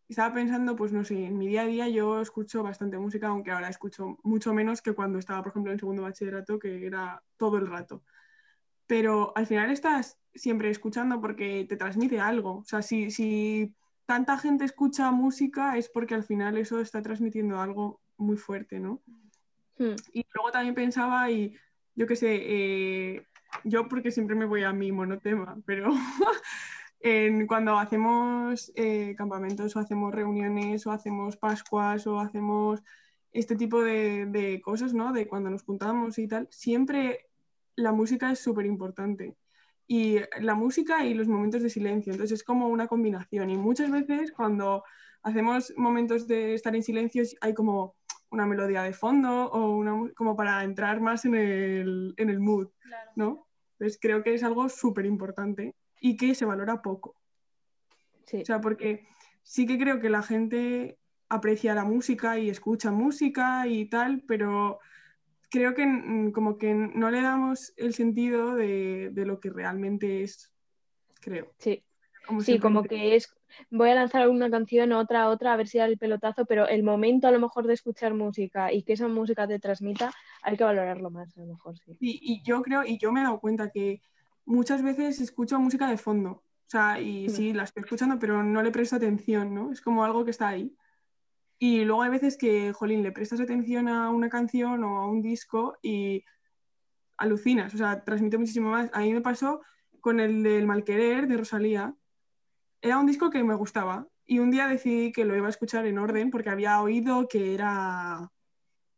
estaba 0.09 0.35
pensando, 0.35 0.77
pues 0.77 0.93
no 0.93 1.05
sé, 1.05 1.27
en 1.27 1.39
mi 1.39 1.49
día 1.49 1.63
a 1.63 1.67
día 1.67 1.89
yo 1.89 2.21
escucho 2.21 2.63
bastante 2.63 2.99
música, 2.99 3.29
aunque 3.29 3.51
ahora 3.51 3.69
escucho 3.69 4.19
mucho 4.23 4.53
menos 4.53 4.83
que 4.83 4.93
cuando 4.93 5.19
estaba, 5.19 5.43
por 5.43 5.51
ejemplo, 5.51 5.73
en 5.73 5.79
segundo 5.79 6.03
bachillerato, 6.03 6.59
que 6.59 6.87
era 6.87 7.23
todo 7.37 7.59
el 7.59 7.67
rato. 7.67 8.03
Pero 8.87 9.33
al 9.37 9.47
final 9.47 9.71
estás 9.71 10.19
siempre 10.35 10.71
escuchando 10.71 11.21
porque 11.21 11.65
te 11.69 11.77
transmite 11.77 12.21
algo. 12.21 12.59
O 12.59 12.65
sea, 12.65 12.83
si, 12.83 13.11
si 13.11 13.75
tanta 14.07 14.39
gente 14.39 14.65
escucha 14.65 15.11
música 15.11 15.77
es 15.77 15.89
porque 15.89 16.15
al 16.15 16.25
final 16.25 16.57
eso 16.57 16.81
está 16.81 17.03
transmitiendo 17.03 17.61
algo 17.61 18.01
muy 18.17 18.37
fuerte, 18.37 18.81
¿no? 18.81 19.03
Hmm. 19.79 19.97
Y 20.13 20.27
luego 20.35 20.51
también 20.53 20.75
pensaba, 20.75 21.31
y 21.31 21.57
yo 21.95 22.07
qué 22.07 22.17
sé, 22.17 22.37
eh, 22.43 23.27
yo 23.65 23.89
porque 23.89 24.11
siempre 24.11 24.37
me 24.37 24.47
voy 24.47 24.65
a 24.65 24.73
mi 24.73 24.93
monotema, 24.93 25.57
pero 25.65 25.93
en, 27.01 27.47
cuando 27.47 27.79
hacemos 27.79 28.73
eh, 28.77 29.15
campamentos 29.17 29.75
o 29.75 29.81
hacemos 29.81 30.15
reuniones 30.15 30.87
o 30.87 30.93
hacemos 30.93 31.37
pascuas 31.37 32.07
o 32.07 32.21
hacemos 32.21 32.83
este 33.33 33.57
tipo 33.57 33.83
de, 33.83 34.27
de, 34.27 34.61
cosas, 34.61 34.95
¿no? 34.95 35.13
De 35.13 35.27
cuando 35.27 35.51
nos 35.51 35.65
juntamos 35.65 36.19
y 36.19 36.29
tal, 36.29 36.47
siempre 36.51 37.27
la 37.77 37.93
música 37.93 38.31
es 38.31 38.39
súper 38.39 38.67
importante. 38.67 39.37
Y 39.87 40.19
la 40.41 40.55
música 40.55 41.05
y 41.05 41.15
los 41.15 41.29
momentos 41.29 41.63
de 41.63 41.71
silencio, 41.71 42.13
entonces 42.13 42.41
es 42.41 42.45
como 42.45 42.69
una 42.69 42.87
combinación. 42.87 43.51
Y 43.51 43.57
muchas 43.57 43.91
veces 43.91 44.33
cuando 44.33 44.83
hacemos 45.23 45.73
momentos 45.77 46.27
de 46.27 46.55
estar 46.55 46.75
en 46.75 46.83
silencio 46.83 47.23
hay 47.41 47.55
como 47.55 47.97
una 48.31 48.47
melodía 48.47 48.83
de 48.83 48.93
fondo 48.93 49.51
o 49.51 49.77
una, 49.77 50.11
como 50.15 50.37
para 50.37 50.65
entrar 50.65 51.01
más 51.01 51.25
en 51.25 51.35
el, 51.35 52.15
en 52.17 52.31
el 52.31 52.41
mood, 52.41 52.69
¿no? 53.15 53.47
Entonces 53.73 53.99
creo 54.01 54.23
que 54.23 54.35
es 54.35 54.43
algo 54.43 54.69
súper 54.69 55.07
importante 55.07 55.75
y 56.01 56.17
que 56.17 56.35
se 56.35 56.45
valora 56.45 56.83
poco. 56.83 57.17
O 58.33 58.45
sea, 58.45 58.61
porque 58.61 59.07
sí 59.43 59.67
que 59.67 59.79
creo 59.79 60.01
que 60.01 60.09
la 60.09 60.23
gente 60.23 60.99
aprecia 61.29 61.75
la 61.75 61.85
música 61.85 62.39
y 62.39 62.49
escucha 62.49 62.91
música 62.91 63.67
y 63.67 63.87
tal, 63.87 64.23
pero 64.27 64.81
creo 65.55 65.73
que 65.73 66.33
como 66.35 66.59
que 66.59 66.75
no 66.75 67.13
le 67.13 67.23
damos 67.23 67.73
el 67.77 67.95
sentido 67.95 68.57
de, 68.57 69.11
de 69.13 69.25
lo 69.25 69.39
que 69.39 69.51
realmente 69.51 70.25
es, 70.25 70.53
creo. 71.21 71.55
Sí, 71.59 71.85
sí, 72.41 72.59
como 72.59 72.83
que 72.83 73.15
es, 73.15 73.33
voy 73.71 73.91
a 73.91 73.95
lanzar 73.95 74.29
una 74.29 74.51
canción, 74.51 74.91
otra, 74.91 75.29
otra, 75.29 75.53
a 75.53 75.57
ver 75.57 75.69
si 75.69 75.79
da 75.79 75.85
el 75.85 75.97
pelotazo, 75.97 76.45
pero 76.45 76.67
el 76.67 76.83
momento 76.83 77.29
a 77.29 77.31
lo 77.31 77.39
mejor 77.39 77.69
de 77.69 77.75
escuchar 77.75 78.15
música 78.15 78.73
y 78.73 78.83
que 78.83 78.95
esa 78.95 79.07
música 79.07 79.47
te 79.47 79.61
transmita, 79.61 80.13
hay 80.43 80.57
que 80.57 80.65
valorarlo 80.65 81.09
más, 81.11 81.37
a 81.37 81.41
lo 81.43 81.47
mejor, 81.47 81.79
sí. 81.79 81.97
Y, 82.01 82.43
yo 82.45 82.61
creo, 82.61 82.83
y 82.85 82.99
yo 82.99 83.13
me 83.13 83.21
he 83.21 83.23
dado 83.23 83.39
cuenta 83.39 83.71
que 83.71 84.03
muchas 84.45 84.83
veces 84.83 85.21
escucho 85.21 85.61
música 85.61 85.89
de 85.89 85.99
fondo, 85.99 86.31
o 86.31 86.69
sea, 86.69 87.01
y 87.01 87.29
mm. 87.29 87.31
sí, 87.31 87.53
la 87.53 87.63
estoy 87.63 87.85
escuchando, 87.85 88.19
pero 88.19 88.43
no 88.43 88.61
le 88.61 88.73
presto 88.73 88.97
atención, 88.97 89.55
¿no? 89.55 89.71
Es 89.71 89.81
como 89.81 90.05
algo 90.05 90.25
que 90.25 90.33
está 90.33 90.49
ahí. 90.49 90.75
Y 91.59 91.85
luego 91.85 92.03
hay 92.03 92.11
veces 92.11 92.37
que, 92.37 92.73
jolín, 92.73 93.03
le 93.03 93.13
prestas 93.13 93.41
atención 93.41 93.89
a 93.89 94.11
una 94.11 94.29
canción 94.29 94.83
o 94.85 94.99
a 94.99 95.07
un 95.07 95.23
disco 95.23 95.77
y 95.83 96.25
alucinas, 97.17 97.75
o 97.75 97.79
sea, 97.79 98.05
transmite 98.05 98.39
muchísimo 98.39 98.71
más. 98.71 98.91
A 98.93 99.01
mí 99.01 99.13
me 99.13 99.21
pasó 99.21 99.63
con 100.01 100.21
el 100.21 100.43
del 100.43 100.67
Malquerer 100.67 101.27
de 101.27 101.37
Rosalía, 101.37 101.95
era 102.83 102.99
un 102.99 103.07
disco 103.07 103.31
que 103.31 103.43
me 103.43 103.55
gustaba 103.55 104.07
y 104.27 104.41
un 104.41 104.51
día 104.51 104.69
decidí 104.69 105.13
que 105.13 105.25
lo 105.25 105.37
iba 105.37 105.47
a 105.47 105.51
escuchar 105.51 105.87
en 105.87 105.99
orden 105.99 106.31
porque 106.31 106.51
había 106.51 106.83
oído 106.83 107.29
que 107.29 107.55
era 107.55 108.31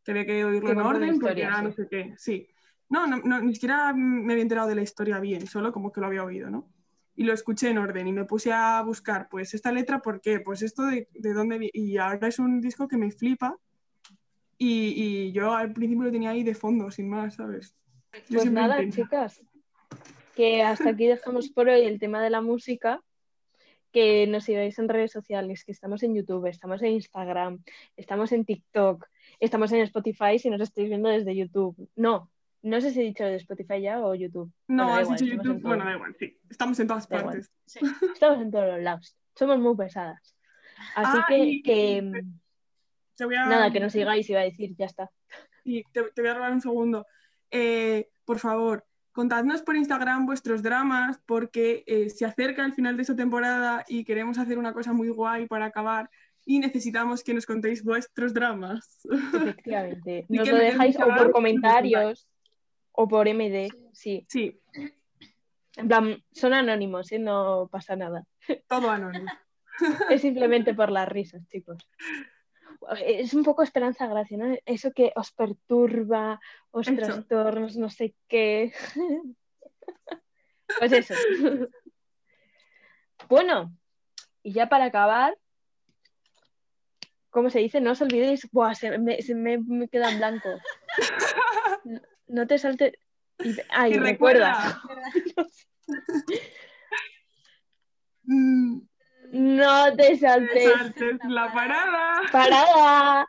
que 0.03 0.11
había 0.11 0.27
que 0.27 0.45
oírlo 0.45 0.71
en 0.71 0.81
orden 0.81 1.21
porque 1.21 1.42
era 1.42 1.62
no 1.62 1.73
sé 1.73 1.87
qué, 1.88 2.14
sí. 2.16 2.49
No, 2.88 3.07
no, 3.07 3.40
ni 3.40 3.55
siquiera 3.55 3.92
me 3.95 4.33
había 4.33 4.42
enterado 4.42 4.69
de 4.69 4.77
la 4.77 4.83
historia 4.83 5.19
bien, 5.19 5.47
solo 5.47 5.73
como 5.73 5.92
que 5.92 6.01
lo 6.01 6.07
había 6.07 6.25
oído, 6.25 6.51
¿no? 6.51 6.69
Y 7.17 7.25
lo 7.25 7.33
escuché 7.33 7.71
en 7.71 7.79
orden 7.79 8.07
y 8.07 8.13
me 8.13 8.25
puse 8.25 8.53
a 8.53 8.83
buscar, 8.83 9.29
pues 9.29 9.55
esta 9.55 9.73
letra, 9.73 10.01
¿por 10.01 10.21
qué? 10.21 10.41
Pues 10.41 10.63
esto 10.63 10.85
de, 10.85 11.09
de 11.15 11.33
dónde... 11.33 11.71
Y 11.73 11.97
ahora 11.97 12.29
es 12.29 12.39
un 12.39 12.61
disco 12.61 12.87
que 12.87 12.99
me 12.99 13.11
flipa 13.11 13.57
y, 14.59 15.29
y, 15.29 15.33
yo 15.33 15.55
al 15.55 15.73
principio 15.73 16.05
lo 16.05 16.13
tenía 16.13 16.31
ahí 16.31 16.43
de 16.43 16.55
fondo, 16.55 16.91
sin 16.91 17.09
más, 17.09 17.35
¿sabes? 17.35 17.77
pues 18.31 18.51
nada, 18.51 18.79
chicas, 18.89 19.43
que 20.35 20.63
hasta 20.63 20.91
aquí 20.91 21.07
dejamos 21.07 21.51
por 21.51 21.69
hoy 21.69 21.83
el 21.83 21.99
tema 21.99 22.23
de 22.23 22.31
la 22.31 22.41
música 22.41 23.03
que 23.93 24.27
nos 24.27 24.45
sigáis 24.45 24.79
en 24.79 24.89
redes 24.89 25.13
sociales, 25.13 25.65
que 25.65 25.73
estamos 25.73 26.03
en 26.03 26.15
YouTube, 26.15 26.47
estamos 26.47 26.83
en 26.83 26.93
Instagram, 26.93 27.63
estamos 27.97 28.33
en 28.33 28.45
TikTok, 28.45 29.07
estamos 29.41 29.73
en 29.73 29.81
Spotify 29.81 30.39
si 30.39 30.51
nos 30.51 30.61
estáis 30.61 30.89
viendo 30.89 31.09
desde 31.09 31.35
YouTube. 31.35 31.89
No, 31.97 32.31
no 32.67 32.81
sé 32.81 32.91
si 32.91 33.01
he 33.01 33.05
dicho 33.05 33.25
de 33.25 33.37
Spotify 33.37 33.81
ya 33.81 34.01
o 34.01 34.15
YouTube. 34.15 34.53
No, 34.67 34.97
has 34.97 35.09
dicho 35.09 35.25
YouTube, 35.25 35.63
bueno, 35.63 35.85
da 35.85 35.95
igual, 35.95 36.17
sí. 36.19 36.37
Estamos 36.51 36.79
en 36.81 36.89
todas 36.89 37.07
partes. 37.07 37.53
Estamos 38.13 38.41
en 38.43 38.51
todos 38.51 38.67
los 38.67 38.83
lados. 38.83 39.17
Somos 39.37 39.61
muy 39.61 39.77
pesadas. 39.77 40.37
Así 40.97 41.63
que, 41.63 41.63
que... 41.65 42.23
nada, 43.29 43.71
que 43.71 43.79
nos 43.79 43.93
sigáis, 43.93 44.29
iba 44.29 44.41
a 44.41 44.45
decir, 44.45 44.75
ya 44.77 44.87
está. 44.87 45.09
Sí, 45.63 45.85
te, 45.93 46.03
voy 46.03 46.27
a 46.27 46.35
robar 46.35 46.53
un 46.53 46.61
segundo. 46.61 47.07
Eh, 47.53 48.09
por 48.25 48.41
favor, 48.41 48.85
contadnos 49.13 49.63
por 49.63 49.77
Instagram 49.77 50.27
vuestros 50.27 50.61
dramas 50.61 51.21
porque 51.25 51.85
eh, 51.87 52.11
se 52.11 52.25
acerca 52.25 52.65
el 52.65 52.75
final 52.75 52.97
de 52.97 53.03
esta 53.03 53.15
temporada 53.15 53.85
y 53.87 54.05
queremos 54.05 54.39
hacer 54.39 54.59
una 54.59 54.73
cosa 54.73 54.93
muy 54.93 55.09
guay 55.09 55.47
para 55.47 55.67
acabar 55.67 56.11
y 56.45 56.59
necesitamos 56.59 57.23
que 57.23 57.33
nos 57.33 57.47
contéis 57.47 57.85
vuestros 57.85 58.35
dramas. 58.35 59.01
Efectivamente. 59.35 60.27
Nos 60.29 60.49
lo 60.49 60.57
dejáis 60.57 60.99
o 60.99 61.07
por 61.07 61.31
comentarios 61.31 62.27
o 62.97 63.09
por 63.09 63.29
MD, 63.29 63.69
sí. 63.93 64.27
Sí. 64.29 64.61
En 65.77 65.89
plan, 65.89 66.25
son 66.33 66.55
anónimos, 66.55 67.13
¿eh? 67.13 67.19
no 67.19 67.69
pasa 67.71 67.97
nada. 67.97 68.25
Todo 68.67 68.91
anónimo. 68.91 69.31
es 70.11 70.23
simplemente 70.23 70.75
por 70.75 70.91
las 70.91 71.09
risas, 71.09 71.47
chicos 71.49 71.79
es 73.05 73.35
un 73.35 73.43
poco 73.43 73.63
esperanza 73.63 74.07
gracia, 74.07 74.37
¿no? 74.37 74.57
Eso 74.65 74.93
que 74.93 75.13
os 75.17 75.33
perturba, 75.33 76.41
os 76.71 76.87
trastornos, 76.87 77.77
no 77.77 77.91
sé 77.91 78.15
qué. 78.29 78.73
pues 80.79 80.93
eso. 80.93 81.15
bueno, 83.29 83.77
y 84.43 84.53
ya 84.53 84.69
para 84.69 84.87
acabar, 84.87 85.37
¿cómo 87.31 87.51
se 87.51 87.61
dice? 87.61 87.81
No 87.81 87.93
os 87.93 88.03
olvidéis, 88.03 88.49
Buah, 88.53 88.75
se, 88.75 88.99
me, 88.99 89.59
me, 89.59 89.89
queda 89.89 90.11
en 90.11 90.19
blanco. 90.19 90.49
No, 92.29 92.47
te 92.47 92.59
saltes. 92.59 92.93
Ay, 93.71 93.99
recuerda. 93.99 94.81
No 99.33 99.97
te 99.97 100.17
saltes. 100.17 100.73
la 101.29 101.53
parada. 101.53 102.23
Parada. 102.33 103.27